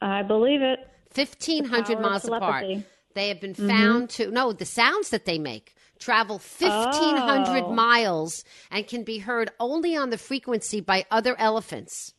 I 0.00 0.22
believe 0.22 0.62
it. 0.62 0.78
1,500 1.14 1.86
power 1.86 1.96
of 1.96 2.02
miles 2.02 2.24
apart. 2.26 2.66
They 3.14 3.28
have 3.28 3.40
been 3.40 3.54
mm-hmm. 3.54 3.68
found 3.68 4.10
to, 4.10 4.30
no, 4.30 4.52
the 4.52 4.66
sounds 4.66 5.08
that 5.10 5.24
they 5.24 5.38
make 5.38 5.74
travel 5.98 6.38
1,500 6.38 7.64
Oh. 7.64 7.72
miles 7.72 8.44
and 8.70 8.86
can 8.86 9.02
be 9.02 9.18
heard 9.18 9.50
only 9.58 9.96
on 9.96 10.10
the 10.10 10.18
frequency 10.18 10.80
by 10.80 11.06
other 11.10 11.34
elephants. 11.38 12.12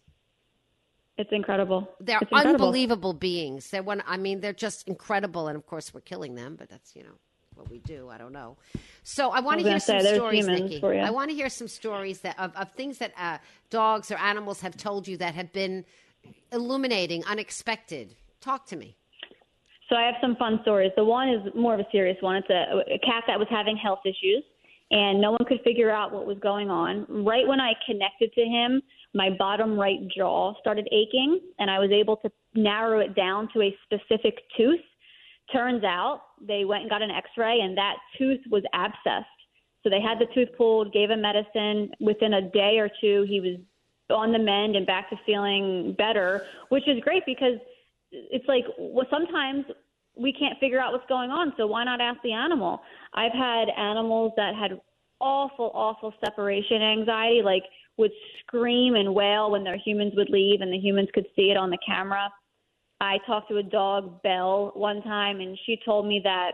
It's 1.17 1.31
incredible. 1.31 1.89
They're 1.99 2.19
It's 2.21 2.31
incredible. 2.31 2.65
unbelievable 2.67 3.13
beings. 3.13 3.69
They're 3.71 3.83
one. 3.83 4.03
I 4.05 4.17
mean, 4.17 4.39
they're 4.39 4.53
just 4.53 4.87
incredible, 4.87 5.47
and 5.47 5.57
of 5.57 5.65
course, 5.65 5.93
we're 5.93 6.01
killing 6.01 6.35
them. 6.35 6.55
But 6.57 6.69
that's 6.69 6.95
you 6.95 7.03
know 7.03 7.17
what 7.55 7.69
we 7.71 7.79
do. 7.79 8.09
I 8.09 8.17
don't 8.19 8.33
know. 8.33 8.55
So 9.03 9.31
I 9.31 9.39
want 9.39 9.59
to 9.59 9.63
hear 9.63 9.71
gonna 9.71 9.79
some 9.79 9.99
say, 10.01 10.13
stories, 10.15 10.47
Nikki. 10.47 10.81
I 10.83 11.09
want 11.09 11.29
to 11.31 11.35
hear 11.35 11.49
some 11.49 11.67
stories 11.67 12.19
that 12.21 12.37
of, 12.39 12.55
of 12.55 12.71
things 12.73 12.99
that 12.99 13.13
uh, 13.17 13.39
dogs 13.71 14.11
or 14.11 14.17
animals 14.17 14.61
have 14.61 14.77
told 14.77 15.07
you 15.07 15.17
that 15.17 15.33
have 15.33 15.51
been 15.53 15.85
illuminating, 16.51 17.23
unexpected. 17.25 18.15
Talk 18.41 18.67
to 18.67 18.75
me. 18.75 18.95
So 19.89 19.95
I 19.95 20.03
have 20.03 20.15
some 20.21 20.35
fun 20.35 20.59
stories. 20.63 20.91
The 20.95 21.03
one 21.03 21.29
is 21.29 21.41
more 21.55 21.73
of 21.73 21.79
a 21.79 21.87
serious 21.91 22.17
one. 22.21 22.35
It's 22.35 22.49
a, 22.49 22.93
a 22.93 22.99
cat 22.99 23.23
that 23.27 23.39
was 23.39 23.47
having 23.49 23.77
health 23.77 23.99
issues, 24.05 24.43
and 24.91 25.19
no 25.19 25.31
one 25.31 25.45
could 25.47 25.61
figure 25.63 25.89
out 25.89 26.11
what 26.13 26.27
was 26.27 26.37
going 26.39 26.69
on. 26.69 27.05
Right 27.09 27.47
when 27.47 27.59
I 27.59 27.73
connected 27.87 28.33
to 28.33 28.41
him, 28.41 28.81
my 29.17 29.31
bottom 29.31 29.77
right 29.77 29.99
jaw 30.15 30.53
started 30.59 30.87
aching, 30.91 31.41
and 31.59 31.69
I 31.69 31.79
was 31.79 31.89
able 31.91 32.17
to 32.17 32.31
narrow 32.53 32.99
it 32.99 33.15
down 33.15 33.49
to 33.53 33.61
a 33.63 33.75
specific 33.83 34.35
tooth. 34.55 34.79
Turns 35.51 35.83
out 35.83 36.21
they 36.45 36.65
went 36.65 36.81
and 36.81 36.89
got 36.89 37.01
an 37.01 37.11
X-ray, 37.11 37.59
and 37.61 37.77
that 37.77 37.95
tooth 38.17 38.41
was 38.51 38.63
abscessed. 38.75 39.25
So 39.83 39.89
they 39.89 40.01
had 40.01 40.19
the 40.19 40.27
tooth 40.35 40.49
pulled, 40.57 40.93
gave 40.93 41.09
him 41.09 41.21
medicine. 41.21 41.91
Within 41.99 42.35
a 42.35 42.41
day 42.41 42.77
or 42.77 42.89
two, 43.01 43.25
he 43.27 43.39
was 43.39 43.57
on 44.09 44.31
the 44.31 44.39
mend 44.39 44.75
and 44.75 44.85
back 44.85 45.09
to 45.09 45.15
feeling 45.25 45.95
better, 45.97 46.43
which 46.69 46.87
is 46.87 46.99
great 47.01 47.23
because 47.25 47.57
it's 48.11 48.47
like 48.47 48.65
well 48.77 49.05
sometimes 49.09 49.65
we 50.15 50.33
can't 50.33 50.57
figure 50.59 50.79
out 50.79 50.91
what's 50.93 51.07
going 51.07 51.29
on 51.29 51.53
so 51.57 51.67
why 51.67 51.83
not 51.83 51.99
ask 51.99 52.19
the 52.23 52.31
animal 52.31 52.81
i've 53.13 53.33
had 53.33 53.67
animals 53.77 54.31
that 54.37 54.55
had 54.55 54.79
awful 55.19 55.71
awful 55.73 56.13
separation 56.23 56.81
anxiety 56.81 57.41
like 57.43 57.63
would 57.97 58.11
scream 58.39 58.95
and 58.95 59.13
wail 59.13 59.51
when 59.51 59.63
their 59.63 59.77
humans 59.77 60.13
would 60.15 60.29
leave 60.29 60.61
and 60.61 60.71
the 60.71 60.77
humans 60.77 61.09
could 61.13 61.25
see 61.35 61.51
it 61.51 61.57
on 61.57 61.69
the 61.69 61.77
camera 61.85 62.29
i 63.01 63.17
talked 63.25 63.49
to 63.49 63.57
a 63.57 63.63
dog 63.63 64.21
belle 64.23 64.71
one 64.75 65.01
time 65.03 65.39
and 65.39 65.57
she 65.65 65.79
told 65.85 66.07
me 66.07 66.21
that 66.23 66.51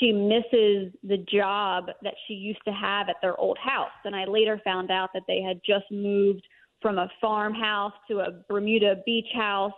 she 0.00 0.10
misses 0.12 0.92
the 1.04 1.24
job 1.32 1.86
that 2.02 2.14
she 2.26 2.34
used 2.34 2.60
to 2.66 2.72
have 2.72 3.08
at 3.08 3.16
their 3.22 3.38
old 3.38 3.58
house 3.58 3.90
and 4.04 4.14
i 4.14 4.24
later 4.24 4.60
found 4.64 4.90
out 4.90 5.10
that 5.14 5.22
they 5.28 5.40
had 5.40 5.60
just 5.64 5.84
moved 5.90 6.42
from 6.82 6.98
a 6.98 7.08
farmhouse 7.20 7.92
to 8.08 8.20
a 8.20 8.42
bermuda 8.48 8.96
beach 9.06 9.28
house 9.34 9.72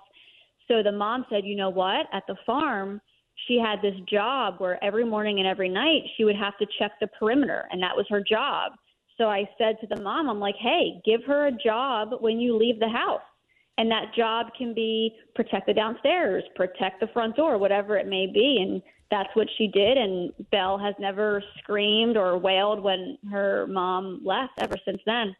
so 0.68 0.82
the 0.82 0.92
mom 0.92 1.24
said, 1.30 1.44
you 1.44 1.56
know 1.56 1.70
what? 1.70 2.06
At 2.12 2.24
the 2.28 2.36
farm, 2.46 3.00
she 3.46 3.58
had 3.58 3.80
this 3.82 3.98
job 4.08 4.56
where 4.58 4.82
every 4.84 5.04
morning 5.04 5.38
and 5.38 5.48
every 5.48 5.68
night 5.68 6.02
she 6.16 6.24
would 6.24 6.36
have 6.36 6.56
to 6.58 6.66
check 6.78 6.92
the 7.00 7.08
perimeter, 7.18 7.66
and 7.72 7.82
that 7.82 7.96
was 7.96 8.06
her 8.10 8.22
job. 8.22 8.72
So 9.18 9.24
I 9.24 9.48
said 9.58 9.76
to 9.80 9.86
the 9.88 10.00
mom, 10.00 10.30
I'm 10.30 10.40
like, 10.40 10.54
hey, 10.60 11.02
give 11.04 11.24
her 11.26 11.48
a 11.48 11.52
job 11.52 12.10
when 12.20 12.38
you 12.38 12.56
leave 12.56 12.78
the 12.78 12.88
house. 12.88 13.20
And 13.76 13.90
that 13.90 14.14
job 14.16 14.48
can 14.56 14.74
be 14.74 15.14
protect 15.34 15.66
the 15.66 15.74
downstairs, 15.74 16.42
protect 16.56 17.00
the 17.00 17.08
front 17.08 17.36
door, 17.36 17.58
whatever 17.58 17.96
it 17.96 18.06
may 18.06 18.26
be. 18.26 18.58
And 18.60 18.82
that's 19.10 19.28
what 19.34 19.48
she 19.56 19.68
did. 19.68 19.96
And 19.96 20.32
Belle 20.50 20.78
has 20.78 20.94
never 20.98 21.42
screamed 21.58 22.16
or 22.16 22.38
wailed 22.38 22.82
when 22.82 23.18
her 23.30 23.66
mom 23.68 24.20
left 24.24 24.52
ever 24.58 24.76
since 24.84 25.00
then. 25.06 25.34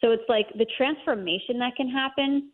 So 0.00 0.10
it's 0.10 0.22
like 0.28 0.46
the 0.56 0.66
transformation 0.76 1.58
that 1.58 1.76
can 1.76 1.88
happen 1.88 2.50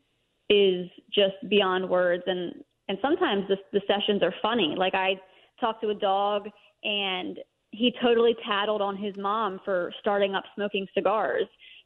is 0.51 0.89
just 1.13 1.37
beyond 1.49 1.89
words. 1.89 2.23
And 2.27 2.55
and 2.89 2.99
sometimes 3.03 3.45
the, 3.49 3.57
the 3.73 3.83
sessions 3.87 4.23
are 4.23 4.35
funny. 4.41 4.75
Like 4.77 4.95
I 4.95 5.21
talked 5.61 5.83
to 5.83 5.91
a 5.91 5.95
dog 5.95 6.49
and 6.83 7.39
he 7.71 7.93
totally 8.03 8.35
tattled 8.47 8.81
on 8.81 8.97
his 8.97 9.15
mom 9.17 9.61
for 9.65 9.93
starting 10.01 10.35
up 10.35 10.45
smoking 10.55 10.87
cigars. 10.95 11.45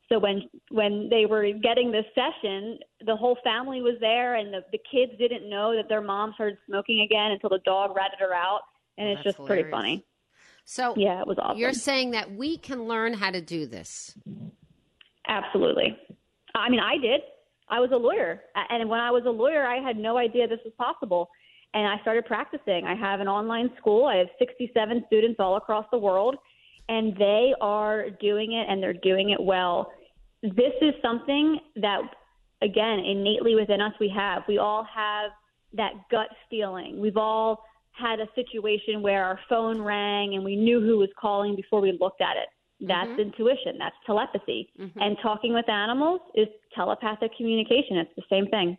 So 0.08 0.18
when 0.18 0.42
when 0.70 1.08
they 1.10 1.26
were 1.26 1.50
getting 1.62 1.90
this 1.90 2.04
session, 2.14 2.78
the 3.06 3.16
whole 3.16 3.38
family 3.42 3.80
was 3.80 3.94
there, 4.00 4.34
and 4.34 4.52
the, 4.52 4.60
the 4.70 4.78
kids 4.90 5.12
didn't 5.18 5.48
know 5.48 5.74
that 5.74 5.88
their 5.88 6.02
mom 6.02 6.32
started 6.34 6.58
smoking 6.66 7.00
again 7.00 7.30
until 7.32 7.50
the 7.50 7.60
dog 7.64 7.96
ratted 7.96 8.18
her 8.20 8.34
out, 8.34 8.60
and 8.98 9.08
Oh, 9.08 9.12
it's 9.12 9.22
just 9.22 9.44
pretty 9.46 9.70
funny. 9.70 10.04
So 10.64 10.94
Yeah, 10.96 11.20
it 11.20 11.26
was 11.26 11.38
awesome. 11.40 11.58
you're 11.58 11.72
saying 11.72 12.10
that 12.12 12.30
we 12.32 12.56
can 12.58 12.84
learn 12.84 13.14
how 13.14 13.30
to 13.30 13.40
do 13.40 13.66
this. 13.66 14.16
Absolutely. 15.28 15.96
I 16.54 16.68
mean, 16.68 16.80
I 16.80 16.98
did. 16.98 17.20
I 17.68 17.80
was 17.80 17.90
a 17.92 17.96
lawyer, 17.96 18.42
and 18.68 18.88
when 18.90 19.00
I 19.00 19.10
was 19.10 19.22
a 19.24 19.30
lawyer, 19.30 19.64
I 19.66 19.76
had 19.82 19.96
no 19.96 20.18
idea 20.18 20.46
this 20.46 20.58
was 20.64 20.74
possible. 20.76 21.30
And 21.74 21.86
I 21.86 22.00
started 22.02 22.26
practicing. 22.26 22.86
I 22.86 22.94
have 22.94 23.20
an 23.20 23.28
online 23.28 23.70
school. 23.78 24.06
I 24.06 24.16
have 24.16 24.28
67 24.38 25.04
students 25.06 25.36
all 25.38 25.56
across 25.56 25.86
the 25.90 25.98
world, 25.98 26.36
and 26.88 27.16
they 27.16 27.54
are 27.60 28.10
doing 28.10 28.52
it, 28.52 28.66
and 28.68 28.82
they're 28.82 28.92
doing 28.92 29.30
it 29.30 29.42
well. 29.42 29.92
This 30.42 30.74
is 30.82 30.92
something 31.00 31.58
that, 31.76 32.00
again, 32.60 32.98
innately 32.98 33.54
within 33.54 33.80
us, 33.80 33.92
we 34.00 34.12
have. 34.14 34.42
We 34.48 34.58
all 34.58 34.84
have 34.94 35.30
that 35.74 35.92
gut 36.10 36.28
feeling. 36.50 37.00
We've 37.00 37.16
all 37.16 37.64
had 37.92 38.20
a 38.20 38.26
situation 38.34 39.02
where 39.02 39.24
our 39.24 39.38
phone 39.48 39.80
rang 39.80 40.34
and 40.34 40.44
we 40.44 40.56
knew 40.56 40.80
who 40.80 40.98
was 40.98 41.10
calling 41.20 41.54
before 41.54 41.80
we 41.80 41.96
looked 42.00 42.20
at 42.20 42.36
it. 42.36 42.48
That's 42.86 43.08
mm-hmm. 43.10 43.20
intuition. 43.20 43.78
That's 43.78 43.94
telepathy. 44.06 44.70
Mm-hmm. 44.80 44.98
And 45.00 45.16
talking 45.22 45.54
with 45.54 45.68
animals 45.68 46.20
is 46.34 46.48
telepathic 46.74 47.36
communication. 47.36 47.98
It's 47.98 48.10
the 48.16 48.24
same 48.28 48.46
thing. 48.46 48.76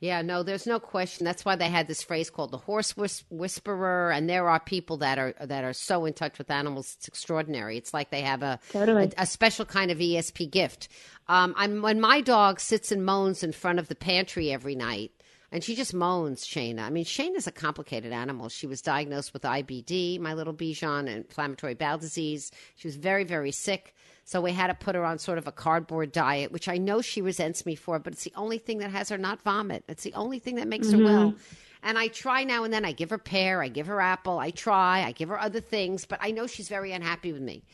Yeah, 0.00 0.22
no, 0.22 0.44
there's 0.44 0.66
no 0.66 0.78
question. 0.78 1.24
That's 1.24 1.44
why 1.44 1.56
they 1.56 1.68
had 1.68 1.88
this 1.88 2.02
phrase 2.02 2.30
called 2.30 2.52
the 2.52 2.58
horse 2.58 2.96
whis- 2.96 3.24
whisperer, 3.30 4.12
and 4.12 4.30
there 4.30 4.48
are 4.48 4.60
people 4.60 4.98
that 4.98 5.18
are 5.18 5.34
that 5.40 5.64
are 5.64 5.72
so 5.72 6.04
in 6.04 6.12
touch 6.12 6.38
with 6.38 6.52
animals. 6.52 6.94
It's 6.98 7.08
extraordinary. 7.08 7.76
It's 7.76 7.92
like 7.92 8.10
they 8.10 8.20
have 8.22 8.42
a 8.44 8.60
Totally. 8.70 9.10
a, 9.16 9.22
a 9.22 9.26
special 9.26 9.64
kind 9.64 9.90
of 9.90 9.98
ESP 9.98 10.50
gift. 10.52 10.88
Um, 11.26 11.52
I'm 11.56 11.82
when 11.82 12.00
my 12.00 12.20
dog 12.20 12.60
sits 12.60 12.92
and 12.92 13.04
moans 13.04 13.42
in 13.42 13.50
front 13.52 13.80
of 13.80 13.88
the 13.88 13.96
pantry 13.96 14.52
every 14.52 14.76
night, 14.76 15.10
and 15.50 15.64
she 15.64 15.74
just 15.74 15.92
moans. 15.92 16.46
Shayna. 16.46 16.82
I 16.82 16.90
mean, 16.90 17.04
Shayna's 17.04 17.48
a 17.48 17.52
complicated 17.52 18.12
animal. 18.12 18.48
She 18.48 18.68
was 18.68 18.80
diagnosed 18.80 19.32
with 19.32 19.42
IBD, 19.42 20.20
my 20.20 20.32
little 20.32 20.54
Bichon, 20.54 21.08
inflammatory 21.08 21.74
bowel 21.74 21.98
disease. 21.98 22.52
She 22.76 22.86
was 22.86 22.94
very 22.94 23.24
very 23.24 23.50
sick. 23.50 23.96
So 24.28 24.42
we 24.42 24.52
had 24.52 24.66
to 24.66 24.74
put 24.74 24.94
her 24.94 25.06
on 25.06 25.18
sort 25.18 25.38
of 25.38 25.46
a 25.46 25.52
cardboard 25.52 26.12
diet, 26.12 26.52
which 26.52 26.68
I 26.68 26.76
know 26.76 27.00
she 27.00 27.22
resents 27.22 27.64
me 27.64 27.74
for, 27.74 27.98
but 27.98 28.12
it's 28.12 28.24
the 28.24 28.32
only 28.36 28.58
thing 28.58 28.76
that 28.80 28.90
has 28.90 29.08
her 29.08 29.16
not 29.16 29.40
vomit. 29.40 29.84
It's 29.88 30.02
the 30.02 30.12
only 30.12 30.38
thing 30.38 30.56
that 30.56 30.68
makes 30.68 30.92
her 30.92 30.98
well. 31.02 31.34
And 31.82 31.96
I 31.96 32.08
try 32.08 32.44
now 32.44 32.62
and 32.62 32.70
then. 32.70 32.84
I 32.84 32.92
give 32.92 33.08
her 33.08 33.16
pear, 33.16 33.62
I 33.62 33.68
give 33.68 33.86
her 33.86 34.02
apple, 34.02 34.38
I 34.38 34.50
try, 34.50 35.02
I 35.02 35.12
give 35.12 35.30
her 35.30 35.40
other 35.40 35.60
things, 35.60 36.04
but 36.04 36.18
I 36.20 36.30
know 36.30 36.46
she's 36.46 36.68
very 36.68 36.92
unhappy 36.92 37.32
with 37.32 37.40
me. 37.40 37.64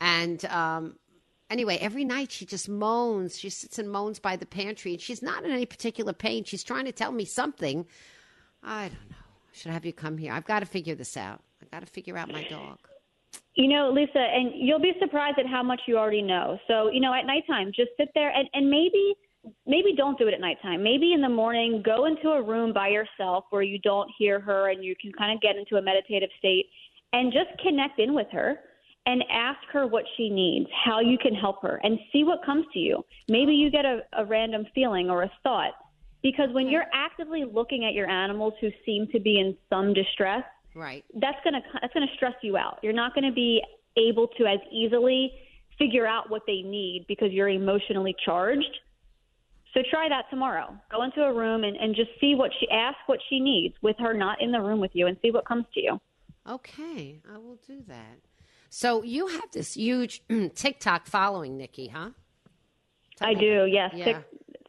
And 0.00 0.42
um, 0.46 0.96
anyway, 1.50 1.76
every 1.78 2.06
night 2.06 2.32
she 2.32 2.46
just 2.46 2.70
moans. 2.70 3.38
She 3.38 3.50
sits 3.50 3.78
and 3.78 3.90
moans 3.90 4.18
by 4.18 4.36
the 4.36 4.46
pantry, 4.46 4.92
and 4.92 5.02
she's 5.02 5.20
not 5.20 5.44
in 5.44 5.50
any 5.50 5.66
particular 5.66 6.14
pain. 6.14 6.44
She's 6.44 6.64
trying 6.64 6.86
to 6.86 6.92
tell 6.92 7.12
me 7.12 7.26
something. 7.26 7.84
I 8.62 8.84
don't 8.88 9.10
know. 9.10 9.16
Should 9.52 9.68
I 9.68 9.72
should 9.72 9.72
have 9.72 9.84
you 9.84 9.92
come 9.92 10.16
here. 10.16 10.32
I've 10.32 10.46
got 10.46 10.60
to 10.60 10.66
figure 10.66 10.94
this 10.94 11.18
out. 11.18 11.42
I've 11.60 11.70
got 11.70 11.80
to 11.80 11.86
figure 11.86 12.16
out 12.16 12.32
my 12.32 12.44
dog. 12.48 12.78
You 13.58 13.66
know, 13.66 13.90
Lisa, 13.90 14.20
and 14.20 14.52
you'll 14.54 14.78
be 14.78 14.92
surprised 15.00 15.36
at 15.40 15.46
how 15.46 15.64
much 15.64 15.80
you 15.88 15.98
already 15.98 16.22
know. 16.22 16.60
So, 16.68 16.92
you 16.92 17.00
know, 17.00 17.12
at 17.12 17.26
nighttime, 17.26 17.72
just 17.74 17.90
sit 17.96 18.08
there 18.14 18.30
and, 18.30 18.48
and 18.54 18.70
maybe 18.70 19.14
maybe 19.66 19.94
don't 19.96 20.16
do 20.16 20.28
it 20.28 20.34
at 20.34 20.40
nighttime. 20.40 20.80
Maybe 20.80 21.12
in 21.12 21.20
the 21.20 21.28
morning, 21.28 21.82
go 21.84 22.06
into 22.06 22.28
a 22.28 22.42
room 22.42 22.72
by 22.72 22.86
yourself 22.86 23.46
where 23.50 23.62
you 23.62 23.80
don't 23.80 24.08
hear 24.16 24.38
her 24.38 24.70
and 24.70 24.84
you 24.84 24.94
can 25.00 25.10
kind 25.12 25.34
of 25.34 25.40
get 25.40 25.56
into 25.56 25.76
a 25.76 25.82
meditative 25.82 26.28
state 26.38 26.66
and 27.12 27.32
just 27.32 27.48
connect 27.60 27.98
in 27.98 28.14
with 28.14 28.28
her 28.30 28.60
and 29.06 29.24
ask 29.28 29.58
her 29.72 29.88
what 29.88 30.04
she 30.16 30.30
needs, 30.30 30.68
how 30.84 31.00
you 31.00 31.18
can 31.18 31.34
help 31.34 31.60
her, 31.62 31.80
and 31.82 31.98
see 32.12 32.22
what 32.22 32.44
comes 32.44 32.64
to 32.74 32.78
you. 32.78 33.04
Maybe 33.28 33.52
you 33.54 33.72
get 33.72 33.84
a, 33.84 34.02
a 34.16 34.24
random 34.24 34.66
feeling 34.72 35.10
or 35.10 35.24
a 35.24 35.32
thought. 35.42 35.72
Because 36.22 36.48
when 36.52 36.68
you're 36.68 36.86
actively 36.92 37.44
looking 37.44 37.84
at 37.84 37.94
your 37.94 38.08
animals 38.08 38.54
who 38.60 38.70
seem 38.86 39.08
to 39.08 39.18
be 39.18 39.40
in 39.40 39.56
some 39.70 39.94
distress, 39.94 40.44
Right. 40.78 41.04
that's 41.14 41.38
gonna 41.42 41.60
that's 41.80 41.92
gonna 41.92 42.06
stress 42.14 42.34
you 42.42 42.56
out. 42.56 42.78
You're 42.82 42.92
not 42.92 43.14
gonna 43.14 43.32
be 43.32 43.62
able 43.96 44.28
to 44.38 44.46
as 44.46 44.60
easily 44.70 45.32
figure 45.76 46.06
out 46.06 46.30
what 46.30 46.42
they 46.46 46.62
need 46.62 47.04
because 47.08 47.32
you're 47.32 47.48
emotionally 47.48 48.14
charged. 48.24 48.78
So 49.74 49.80
try 49.90 50.08
that 50.08 50.24
tomorrow. 50.30 50.76
Go 50.90 51.02
into 51.02 51.22
a 51.22 51.32
room 51.32 51.64
and, 51.64 51.76
and 51.76 51.94
just 51.94 52.10
see 52.20 52.34
what 52.34 52.50
she 52.58 52.68
ask 52.70 52.96
what 53.06 53.18
she 53.28 53.40
needs 53.40 53.74
with 53.82 53.96
her 53.98 54.14
not 54.14 54.40
in 54.40 54.52
the 54.52 54.60
room 54.60 54.80
with 54.80 54.92
you 54.94 55.06
and 55.08 55.16
see 55.20 55.30
what 55.30 55.46
comes 55.46 55.64
to 55.74 55.80
you. 55.80 56.00
Okay, 56.48 57.20
I 57.32 57.38
will 57.38 57.58
do 57.66 57.82
that. 57.88 58.20
So 58.70 59.02
you 59.02 59.26
have 59.26 59.50
this 59.52 59.74
huge 59.74 60.22
TikTok 60.54 61.06
following, 61.06 61.56
Nikki, 61.56 61.88
huh? 61.88 62.10
I 63.20 63.34
do, 63.34 63.66
yes. 63.70 63.90
Yeah. 63.94 64.20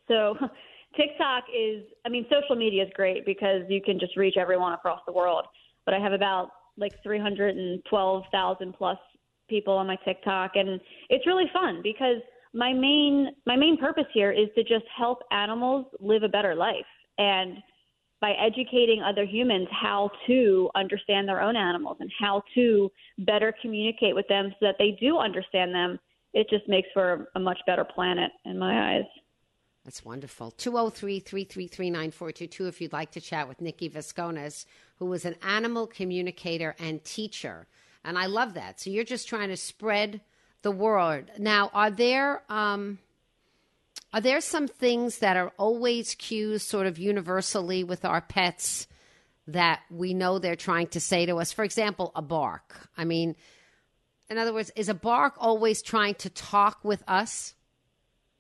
So 0.08 0.36
TikTok 0.96 1.46
is, 1.56 1.84
I 2.06 2.10
mean, 2.10 2.26
social 2.30 2.56
media 2.56 2.84
is 2.84 2.90
great 2.96 3.26
because 3.26 3.62
you 3.70 3.82
can 3.82 4.00
just 4.00 4.18
reach 4.18 4.36
everyone 4.38 4.74
across 4.74 5.02
the 5.06 5.14
world. 5.14 5.46
But 5.90 5.96
I 5.96 6.04
have 6.04 6.14
about 6.14 6.52
like 6.78 6.94
312,000 7.02 8.74
plus 8.78 8.98
people 9.50 9.74
on 9.74 9.88
my 9.88 9.96
TikTok, 10.06 10.52
and 10.54 10.80
it's 11.10 11.26
really 11.26 11.50
fun 11.52 11.80
because 11.82 12.18
my 12.54 12.72
main 12.72 13.30
my 13.48 13.56
main 13.56 13.76
purpose 13.76 14.06
here 14.14 14.32
is 14.32 14.50
to 14.54 14.62
just 14.62 14.86
help 14.96 15.24
animals 15.32 15.88
live 16.00 16.22
a 16.22 16.30
better 16.30 16.54
life 16.54 16.86
and 17.18 17.58
by 18.22 18.34
educating 18.34 19.02
other 19.02 19.26
humans 19.26 19.68
how 19.72 20.12
to 20.28 20.70
understand 20.76 21.28
their 21.28 21.42
own 21.42 21.56
animals 21.56 21.98
and 22.02 22.12
how 22.20 22.44
to 22.54 22.92
better 23.20 23.52
communicate 23.60 24.14
with 24.14 24.28
them 24.28 24.52
so 24.60 24.68
that 24.68 24.76
they 24.78 24.96
do 25.02 25.18
understand 25.18 25.74
them 25.74 25.98
it 26.34 26.48
just 26.52 26.68
makes 26.68 26.88
for 26.94 27.30
a 27.36 27.40
much 27.40 27.60
better 27.66 27.84
planet 27.84 28.32
in 28.46 28.60
my 28.60 28.98
eyes. 28.98 29.06
That's 29.90 30.06
wonderful. 30.06 30.52
203 30.52 31.20
333 31.20 31.90
9422 31.90 32.68
if 32.68 32.80
you'd 32.80 32.94
like 32.94 33.10
to 33.14 33.20
chat 33.20 33.48
with 33.48 33.60
Nikki 33.60 33.90
Vasconez, 33.90 34.68
was 35.00 35.26
an 35.26 35.34
animal 35.42 35.88
communicator 35.88 36.76
and 36.78 37.04
teacher. 37.04 37.66
And 38.06 38.16
I 38.16 38.28
love 38.28 38.54
that. 38.54 38.80
So 38.80 38.92
you're 38.92 39.04
just 39.04 39.28
trying 39.28 39.50
to 39.50 39.58
spread 39.58 40.22
the 40.62 40.70
word. 40.70 41.32
Now, 41.40 41.72
are 41.74 41.90
there. 41.90 42.44
Um, 42.50 43.00
are 44.14 44.22
there 44.22 44.42
some 44.42 44.68
things 44.68 45.18
that 45.20 45.38
are 45.38 45.54
always 45.58 46.14
cues, 46.14 46.62
sort 46.62 46.86
of 46.86 47.00
universally, 47.00 47.84
with 47.84 48.06
our 48.06 48.22
pets 48.22 48.86
that 49.48 49.80
we 49.90 50.14
know 50.14 50.38
they're 50.38 50.56
trying 50.56 50.90
to 50.90 51.00
say 51.00 51.26
to 51.26 51.38
us? 51.38 51.52
For 51.52 51.64
example, 51.64 52.12
a 52.16 52.22
bark. 52.22 52.92
I 52.96 53.06
mean, 53.06 53.36
in 54.30 54.38
other 54.38 54.54
words, 54.54 54.72
is 54.76 54.88
a 54.88 54.94
bark 54.94 55.34
always 55.40 55.82
trying 55.82 56.14
to 56.16 56.30
talk 56.30 56.78
with 56.84 57.04
us 57.08 57.56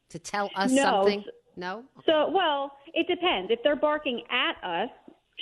to 0.09 0.19
tell 0.19 0.49
us 0.55 0.71
No. 0.71 0.81
something? 0.83 1.23
No. 1.60 1.84
So, 2.06 2.30
well, 2.34 2.72
it 2.93 3.06
depends. 3.08 3.52
If 3.52 3.60
they're 3.63 3.76
barking 3.76 4.24
at 4.32 4.56
us, 4.63 4.89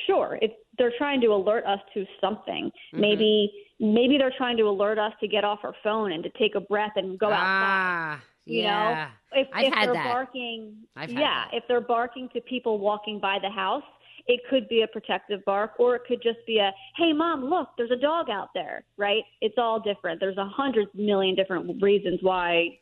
sure. 0.07 0.39
If 0.41 0.51
they're 0.77 0.93
trying 0.97 1.21
to 1.21 1.27
alert 1.27 1.63
us 1.65 1.79
to 1.93 2.05
something, 2.19 2.71
maybe 2.91 3.51
maybe 3.79 4.17
they're 4.17 4.33
trying 4.35 4.57
to 4.57 4.63
alert 4.63 4.97
us 4.97 5.13
to 5.21 5.27
get 5.27 5.43
off 5.43 5.59
our 5.63 5.75
phone 5.83 6.11
and 6.11 6.23
to 6.23 6.29
take 6.31 6.55
a 6.55 6.59
breath 6.59 6.93
and 6.95 7.19
go 7.19 7.27
outside. 7.27 8.17
Ah, 8.17 8.23
You 8.45 8.63
yeah. 8.63 9.09
know, 9.31 9.39
if, 9.41 9.47
I've 9.53 9.65
if 9.65 9.73
they're 9.75 9.93
that. 9.93 10.03
barking, 10.05 10.73
yeah, 10.97 11.05
that. 11.05 11.49
if 11.53 11.63
they're 11.67 11.81
barking 11.81 12.29
to 12.33 12.41
people 12.41 12.79
walking 12.79 13.19
by 13.19 13.37
the 13.39 13.49
house, 13.51 13.83
it 14.25 14.41
could 14.49 14.67
be 14.67 14.81
a 14.81 14.87
protective 14.87 15.45
bark, 15.45 15.73
or 15.79 15.95
it 15.95 16.01
could 16.07 16.21
just 16.23 16.39
be 16.47 16.57
a, 16.57 16.71
"Hey, 16.95 17.13
mom, 17.13 17.45
look, 17.45 17.69
there's 17.77 17.91
a 17.91 17.95
dog 17.95 18.31
out 18.31 18.49
there." 18.55 18.83
Right? 18.97 19.23
It's 19.41 19.57
all 19.59 19.79
different. 19.79 20.19
There's 20.19 20.37
a 20.37 20.47
hundred 20.47 20.87
million 20.95 21.35
different 21.35 21.81
reasons 21.81 22.19
why, 22.23 22.79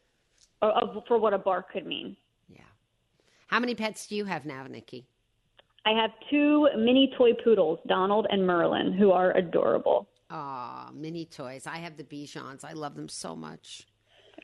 or, 0.62 0.72
of, 0.72 1.04
for 1.08 1.18
what 1.18 1.34
a 1.34 1.38
bark 1.38 1.72
could 1.74 1.86
mean. 1.86 2.16
How 3.48 3.60
many 3.60 3.76
pets 3.76 4.08
do 4.08 4.16
you 4.16 4.26
have 4.26 4.46
now, 4.46 4.66
Nikki? 4.68 5.06
I 5.86 5.92
have 5.92 6.12
two 6.30 6.68
mini 6.78 7.14
toy 7.18 7.34
poodles, 7.44 7.80
Donald 7.88 8.26
and 8.30 8.46
Merlin, 8.46 8.94
who 8.94 9.12
are 9.12 9.36
adorable. 9.38 10.08
Ah, 10.32 10.90
mini 10.94 11.26
toys. 11.26 11.68
I 11.68 11.78
have 11.78 11.96
the 11.98 12.04
Bichons. 12.04 12.66
I 12.66 12.74
love 12.74 12.96
them 12.96 13.08
so 13.08 13.36
much. 13.36 13.88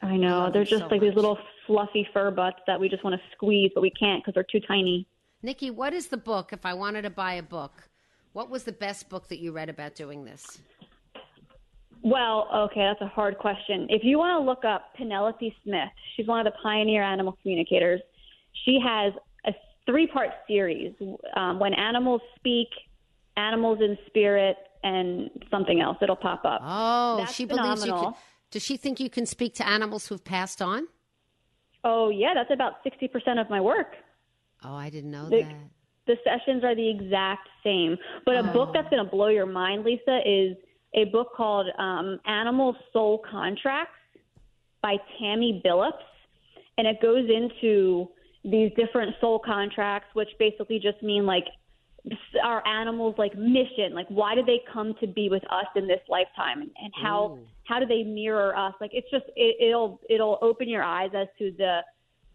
I 0.04 0.18
know 0.18 0.40
love 0.40 0.54
they're 0.54 0.64
just 0.64 0.84
so 0.84 0.88
like 0.88 1.02
much. 1.02 1.10
these 1.10 1.16
little 1.16 1.38
fluffy 1.66 2.08
fur 2.14 2.32
butts 2.32 2.60
that 2.68 2.80
we 2.80 2.90
just 2.90 3.04
want 3.04 3.16
to 3.16 3.22
squeeze, 3.36 3.72
but 3.74 3.82
we 3.82 3.90
can't 3.90 4.24
because 4.24 4.36
they're 4.36 4.44
too 4.44 4.66
tiny. 4.68 5.08
Nikki, 5.42 5.72
what 5.72 5.94
is 5.94 6.08
the 6.08 6.18
book? 6.18 6.54
If 6.54 6.66
I 6.66 6.76
wanted 6.76 7.02
to 7.04 7.10
buy 7.10 7.34
a 7.34 7.44
book, 7.44 7.90
what 8.34 8.50
was 8.50 8.64
the 8.64 8.72
best 8.72 9.10
book 9.10 9.28
that 9.30 9.40
you 9.40 9.52
read 9.52 9.70
about 9.70 9.96
doing 9.96 10.24
this? 10.24 10.60
Well, 12.04 12.48
okay, 12.54 12.82
that's 12.82 13.02
a 13.02 13.08
hard 13.08 13.38
question. 13.38 13.88
If 13.90 14.04
you 14.04 14.18
want 14.18 14.40
to 14.40 14.46
look 14.46 14.66
up 14.66 14.94
Penelope 14.96 15.56
Smith, 15.64 15.90
she's 16.16 16.28
one 16.28 16.46
of 16.46 16.52
the 16.52 16.58
pioneer 16.64 17.04
animal 17.04 17.38
communicators. 17.42 18.02
She 18.66 18.80
has 18.84 19.14
a 19.46 19.54
three 19.86 20.08
part 20.08 20.30
series 20.48 20.94
um, 21.36 21.60
When 21.60 21.74
Animals 21.74 22.22
Speak, 22.36 22.68
Animals 23.38 23.80
in 23.82 23.98
Spirit, 24.08 24.58
and 24.84 25.30
something 25.50 25.80
else. 25.82 25.98
It'll 26.02 26.16
pop 26.16 26.44
up. 26.46 26.62
Oh, 26.64 27.18
That's 27.20 27.34
she 27.34 27.46
believes 27.46 27.86
you 27.86 27.94
can. 27.94 28.14
Does 28.52 28.64
she 28.64 28.76
think 28.78 29.00
you 29.00 29.10
can 29.10 29.26
speak 29.26 29.56
to 29.56 29.68
animals 29.68 30.08
who've 30.08 30.24
passed 30.24 30.62
on? 30.62 30.88
Oh, 31.84 32.10
yeah, 32.10 32.34
that's 32.36 32.52
about 32.52 32.84
60% 32.84 33.40
of 33.40 33.50
my 33.50 33.62
work. 33.62 33.96
Oh, 34.64 34.76
I 34.76 34.90
didn't 34.90 35.12
know 35.12 35.30
The- 35.30 35.44
that. 35.44 35.56
The 36.08 36.18
sessions 36.24 36.64
are 36.64 36.74
the 36.76 36.90
exact 36.90 37.48
same. 37.64 37.96
But 38.26 38.36
a 38.36 38.44
book 38.44 38.70
Oh. 38.70 38.74
that's 38.74 38.90
going 38.90 39.04
to 39.06 39.10
blow 39.10 39.28
your 39.28 39.46
mind, 39.46 39.86
Lisa, 39.86 40.20
is 40.26 40.58
a 40.96 41.06
book 41.06 41.32
called 41.36 41.68
um, 41.78 42.20
Animal 42.26 42.76
Soul 42.92 43.20
Contracts 43.30 43.94
by 44.82 44.98
Tammy 45.20 45.62
Billups. 45.64 45.94
And 46.80 46.88
it 46.88 47.00
goes 47.02 47.30
into 47.30 48.10
these 48.44 48.72
different 48.76 49.16
soul 49.22 49.40
contracts, 49.40 50.08
which 50.14 50.30
basically 50.40 50.80
just 50.80 51.02
mean 51.04 51.26
like 51.26 51.46
our 52.44 52.66
animals 52.68 53.14
like 53.18 53.38
mission 53.38 53.94
like 53.94 54.08
why 54.10 54.34
did 54.34 54.46
they 54.48 54.60
come 54.74 54.96
to 55.00 55.06
be 55.06 55.30
with 55.30 55.44
us 55.52 55.68
in 55.76 55.88
this 55.88 56.00
lifetime 56.10 56.62
and, 56.62 56.72
and 56.82 56.92
how 57.02 57.38
Ooh. 57.38 57.48
how 57.66 57.80
do 57.80 57.86
they 57.86 58.04
mirror 58.04 58.58
us 58.58 58.74
like 58.82 58.90
it's 58.94 59.10
just 59.12 59.26
it, 59.36 59.56
it'll 59.62 60.02
it'll 60.10 60.40
open 60.42 60.68
your 60.68 60.82
eyes 60.82 61.12
as 61.16 61.28
to 61.38 61.54
the 61.58 61.82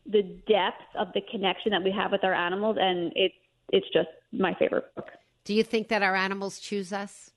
the 0.06 0.22
depth 0.46 0.82
of 0.96 1.08
the 1.14 1.20
connection 1.32 1.72
that 1.72 1.82
we 1.82 1.90
have 1.90 2.12
with 2.12 2.22
our 2.22 2.34
animals 2.34 2.76
and 2.80 3.12
it's 3.16 3.34
it's 3.72 3.86
just 3.92 4.08
my 4.32 4.54
favorite 4.54 4.94
book 4.94 5.08
Do 5.44 5.52
you 5.52 5.64
think 5.64 5.88
that 5.88 6.02
our 6.02 6.14
animals 6.14 6.60
choose 6.60 6.92
us? 6.92 7.32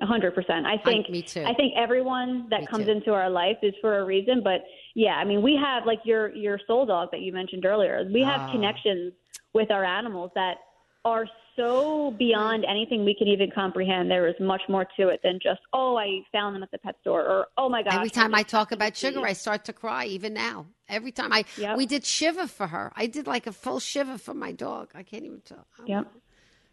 A 0.00 0.06
hundred 0.06 0.34
percent. 0.34 0.66
I 0.66 0.78
think 0.78 1.08
me 1.10 1.22
too. 1.22 1.44
I 1.44 1.54
think 1.54 1.74
everyone 1.76 2.46
that 2.50 2.60
Me 2.60 2.66
comes 2.66 2.86
too. 2.86 2.92
into 2.92 3.12
our 3.12 3.28
life 3.30 3.58
is 3.62 3.74
for 3.80 3.98
a 3.98 4.04
reason. 4.04 4.40
But 4.42 4.60
yeah, 4.94 5.12
I 5.16 5.24
mean, 5.24 5.42
we 5.42 5.54
have 5.62 5.84
like 5.86 6.00
your 6.04 6.34
your 6.34 6.58
soul 6.66 6.86
dog 6.86 7.10
that 7.12 7.20
you 7.20 7.32
mentioned 7.32 7.64
earlier. 7.64 8.02
We 8.12 8.22
have 8.22 8.40
Ah. 8.42 8.50
connections 8.52 9.12
with 9.52 9.70
our 9.70 9.84
animals 9.84 10.30
that 10.34 10.56
are 11.04 11.26
so 11.56 12.14
beyond 12.18 12.64
anything 12.64 13.04
we 13.04 13.14
can 13.14 13.28
even 13.28 13.50
comprehend. 13.50 14.10
There 14.10 14.26
is 14.26 14.34
much 14.40 14.62
more 14.68 14.86
to 14.96 15.08
it 15.08 15.20
than 15.22 15.38
just 15.42 15.60
oh, 15.74 15.96
I 15.96 16.20
found 16.32 16.56
them 16.56 16.62
at 16.62 16.70
the 16.70 16.78
pet 16.78 16.96
store, 17.02 17.22
or 17.22 17.46
oh 17.58 17.68
my 17.68 17.82
gosh. 17.82 17.94
Every 17.94 18.08
time 18.10 18.34
I 18.34 18.42
talk 18.42 18.72
about 18.72 18.96
sugar. 18.96 19.20
I 19.26 19.34
start 19.34 19.64
to 19.66 19.72
cry. 19.74 20.06
Even 20.06 20.32
now, 20.32 20.66
every 20.88 21.12
time 21.12 21.32
I 21.32 21.44
Yep. 21.58 21.76
we 21.76 21.84
did 21.86 22.06
shiva 22.06 22.48
for 22.48 22.66
her. 22.68 22.92
I 22.96 23.06
did 23.06 23.26
like 23.26 23.46
a 23.46 23.52
full 23.52 23.78
shiva 23.80 24.16
for 24.16 24.32
my 24.32 24.52
dog. 24.52 24.92
I 24.94 25.02
can't 25.02 25.24
even 25.24 25.42
tell. 25.42 25.66
Oh, 25.80 25.84
Yep. 25.86 26.06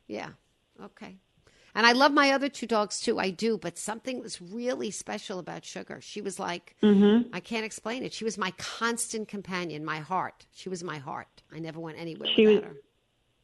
Yeah. 0.08 0.30
Okay. 0.84 1.18
And 1.80 1.88
I 1.88 1.94
love 1.94 2.12
my 2.12 2.32
other 2.32 2.50
two 2.50 2.68
dogs 2.68 3.00
too. 3.00 3.20
I 3.20 3.30
do, 3.30 3.58
but 3.58 3.78
something 3.78 4.20
was 4.20 4.42
really 4.42 4.92
special 4.92 5.40
about 5.40 5.64
Sugar. 5.64 6.02
She 6.02 6.20
was 6.20 6.38
like, 6.38 6.76
Mm-hmm. 6.84 7.30
I 7.34 7.40
can't 7.40 7.64
explain 7.64 8.04
it. 8.04 8.12
She 8.12 8.26
was 8.26 8.38
my 8.38 8.52
constant 8.58 9.30
companion, 9.30 9.86
my 9.86 10.00
heart. 10.00 10.46
She 10.52 10.68
was 10.68 10.84
my 10.84 10.98
heart. 10.98 11.42
I 11.56 11.60
never 11.60 11.80
went 11.80 11.98
anywhere 11.98 12.28
She 12.36 12.48
without 12.48 12.64
her. 12.66 12.76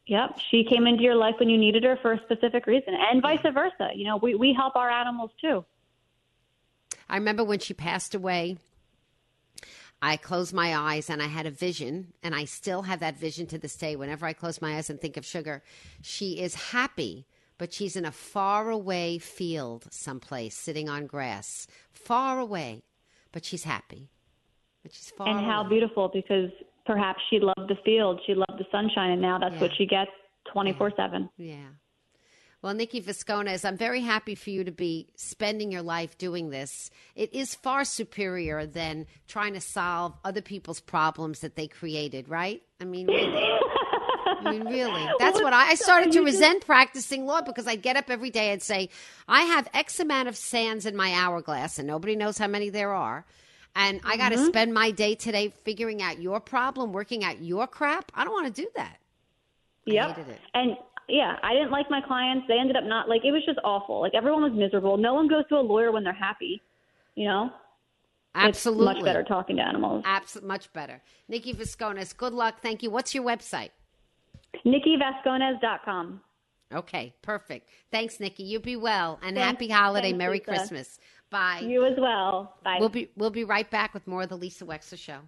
Yep, 0.06 0.40
she 0.50 0.64
came 0.64 0.86
into 0.86 1.02
your 1.02 1.14
life 1.14 1.36
when 1.38 1.48
you 1.48 1.56
needed 1.56 1.82
her 1.84 1.96
for 2.02 2.12
a 2.12 2.20
specific 2.24 2.66
reason, 2.66 2.92
and 2.94 3.22
vice 3.22 3.40
versa. 3.40 3.88
You 3.94 4.04
know, 4.04 4.18
we 4.18 4.34
we 4.34 4.52
help 4.52 4.76
our 4.76 4.90
animals 4.90 5.30
too. 5.40 5.64
I 7.08 7.16
remember 7.16 7.42
when 7.42 7.60
she 7.60 7.72
passed 7.72 8.14
away, 8.14 8.58
I 10.02 10.18
closed 10.18 10.52
my 10.52 10.76
eyes 10.76 11.08
and 11.08 11.22
I 11.22 11.28
had 11.28 11.46
a 11.46 11.50
vision, 11.50 12.12
and 12.22 12.34
I 12.34 12.44
still 12.44 12.82
have 12.82 13.00
that 13.00 13.16
vision 13.16 13.46
to 13.46 13.56
this 13.56 13.76
day. 13.76 13.96
Whenever 13.96 14.26
I 14.26 14.34
close 14.34 14.60
my 14.60 14.76
eyes 14.76 14.90
and 14.90 15.00
think 15.00 15.16
of 15.16 15.24
Sugar, 15.24 15.62
she 16.02 16.38
is 16.38 16.54
happy, 16.54 17.24
but 17.58 17.72
she's 17.72 17.96
in 17.96 18.04
a 18.04 18.12
far 18.12 18.70
away 18.70 19.18
field 19.18 19.86
someplace, 19.90 20.56
sitting 20.56 20.88
on 20.88 21.06
grass, 21.06 21.66
far 21.92 22.38
away, 22.38 22.82
but 23.32 23.44
she's 23.44 23.64
happy. 23.64 24.08
But 24.82 24.92
she's 24.92 25.10
far 25.10 25.28
and 25.28 25.44
how 25.44 25.62
away. 25.62 25.70
beautiful 25.70 26.10
because 26.12 26.50
perhaps 26.84 27.20
she 27.30 27.40
loved 27.40 27.68
the 27.68 27.76
field, 27.84 28.20
she 28.26 28.34
loved 28.34 28.58
the 28.58 28.66
sunshine, 28.70 29.10
and 29.10 29.22
now 29.22 29.38
that's 29.38 29.60
what 29.60 29.72
she 29.76 29.86
gets 29.86 30.10
24 30.52 30.92
7. 30.96 31.28
Yeah. 31.36 31.56
Well, 32.62 32.74
Nikki 32.74 33.00
Vasconez, 33.00 33.64
I'm 33.64 33.76
very 33.76 34.00
happy 34.00 34.34
for 34.34 34.50
you 34.50 34.64
to 34.64 34.72
be 34.72 35.08
spending 35.14 35.70
your 35.70 35.82
life 35.82 36.18
doing 36.18 36.50
this. 36.50 36.90
It 37.14 37.32
is 37.32 37.54
far 37.54 37.84
superior 37.84 38.66
than 38.66 39.06
trying 39.28 39.52
to 39.54 39.60
solve 39.60 40.14
other 40.24 40.40
people's 40.40 40.80
problems 40.80 41.40
that 41.40 41.54
they 41.54 41.68
created, 41.68 42.28
right? 42.28 42.62
I 42.80 42.84
mean. 42.84 43.08
I 44.40 44.50
mean, 44.52 44.66
really. 44.66 45.08
That's 45.18 45.40
what 45.40 45.52
I, 45.52 45.70
I 45.70 45.74
started 45.74 46.12
to 46.12 46.20
resent 46.22 46.64
practicing 46.66 47.26
law 47.26 47.42
because 47.42 47.66
I'd 47.66 47.82
get 47.82 47.96
up 47.96 48.10
every 48.10 48.30
day 48.30 48.52
and 48.52 48.62
say, 48.62 48.88
I 49.28 49.42
have 49.42 49.68
X 49.74 50.00
amount 50.00 50.28
of 50.28 50.36
sands 50.36 50.86
in 50.86 50.96
my 50.96 51.12
hourglass, 51.12 51.78
and 51.78 51.86
nobody 51.86 52.16
knows 52.16 52.38
how 52.38 52.46
many 52.46 52.70
there 52.70 52.92
are. 52.92 53.24
And 53.74 54.00
I 54.04 54.16
got 54.16 54.30
to 54.30 54.36
mm-hmm. 54.36 54.46
spend 54.46 54.72
my 54.72 54.90
day 54.90 55.14
today 55.14 55.52
figuring 55.64 56.00
out 56.02 56.20
your 56.20 56.40
problem, 56.40 56.92
working 56.92 57.24
out 57.24 57.42
your 57.42 57.66
crap. 57.66 58.10
I 58.14 58.24
don't 58.24 58.32
want 58.32 58.54
to 58.54 58.62
do 58.62 58.68
that. 58.74 58.98
I 59.86 59.92
Yep. 59.92 60.16
hated 60.16 60.30
it. 60.30 60.40
And 60.54 60.76
yeah, 61.08 61.36
I 61.42 61.52
didn't 61.52 61.70
like 61.70 61.90
my 61.90 62.00
clients. 62.00 62.46
They 62.48 62.58
ended 62.58 62.76
up 62.76 62.84
not 62.84 63.08
like 63.08 63.24
it 63.24 63.32
was 63.32 63.44
just 63.44 63.58
awful. 63.64 64.00
Like 64.00 64.14
everyone 64.14 64.42
was 64.42 64.52
miserable. 64.52 64.96
No 64.96 65.14
one 65.14 65.28
goes 65.28 65.46
to 65.48 65.56
a 65.56 65.60
lawyer 65.60 65.92
when 65.92 66.04
they're 66.04 66.12
happy. 66.12 66.62
You 67.14 67.28
know, 67.28 67.50
Absolutely. 68.34 68.86
it's 68.86 68.96
much 68.96 69.04
better 69.04 69.22
talking 69.22 69.56
to 69.56 69.62
animals. 69.62 70.02
Absolutely, 70.06 70.48
much 70.48 70.72
better. 70.72 71.02
Nikki 71.28 71.54
Vasconez, 71.54 72.16
good 72.16 72.32
luck. 72.32 72.60
Thank 72.60 72.82
you. 72.82 72.90
What's 72.90 73.14
your 73.14 73.24
website? 73.24 73.70
NikkiVasconez.com. 74.64 76.20
Okay, 76.74 77.14
perfect. 77.22 77.68
Thanks, 77.92 78.18
Nikki. 78.18 78.42
You 78.42 78.58
be 78.58 78.76
well 78.76 79.18
and 79.22 79.36
Thanks. 79.36 79.46
happy 79.46 79.68
holiday. 79.68 80.08
Thanks, 80.08 80.18
Merry 80.18 80.38
Lisa. 80.38 80.44
Christmas. 80.50 80.98
Bye. 81.30 81.60
You 81.64 81.84
as 81.86 81.94
well. 81.98 82.56
Bye. 82.64 82.78
We'll 82.80 82.88
be 82.88 83.10
we'll 83.16 83.30
be 83.30 83.44
right 83.44 83.70
back 83.70 83.94
with 83.94 84.06
more 84.06 84.22
of 84.22 84.28
the 84.28 84.36
Lisa 84.36 84.64
Wexler 84.64 84.98
show. 84.98 85.20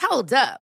Hold 0.00 0.32
up. 0.32 0.63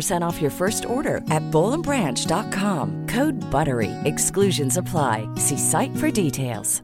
15% 0.00 0.20
off 0.20 0.42
your 0.42 0.50
first 0.50 0.84
order 0.84 1.18
at 1.30 1.42
bollandbranch.com. 1.50 3.06
Code 3.06 3.40
BUTTERY. 3.50 3.90
Exclusions 4.04 4.76
apply. 4.76 5.26
See 5.36 5.58
site 5.58 5.96
for 5.96 6.10
details. 6.10 6.82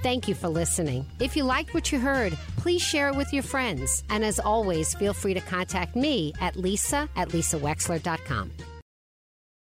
Thank 0.00 0.28
you 0.28 0.36
for 0.36 0.48
listening. 0.48 1.04
If 1.18 1.36
you 1.36 1.42
liked 1.42 1.74
what 1.74 1.90
you 1.90 1.98
heard, 1.98 2.32
please 2.56 2.80
share 2.80 3.08
it 3.08 3.16
with 3.16 3.32
your 3.32 3.42
friends. 3.42 4.04
And 4.10 4.24
as 4.24 4.38
always, 4.38 4.94
feel 4.94 5.12
free 5.12 5.34
to 5.34 5.40
contact 5.40 5.96
me 5.96 6.32
at 6.40 6.54
lisa 6.54 7.08
at 7.16 7.30
lisawexler.com. 7.30 8.52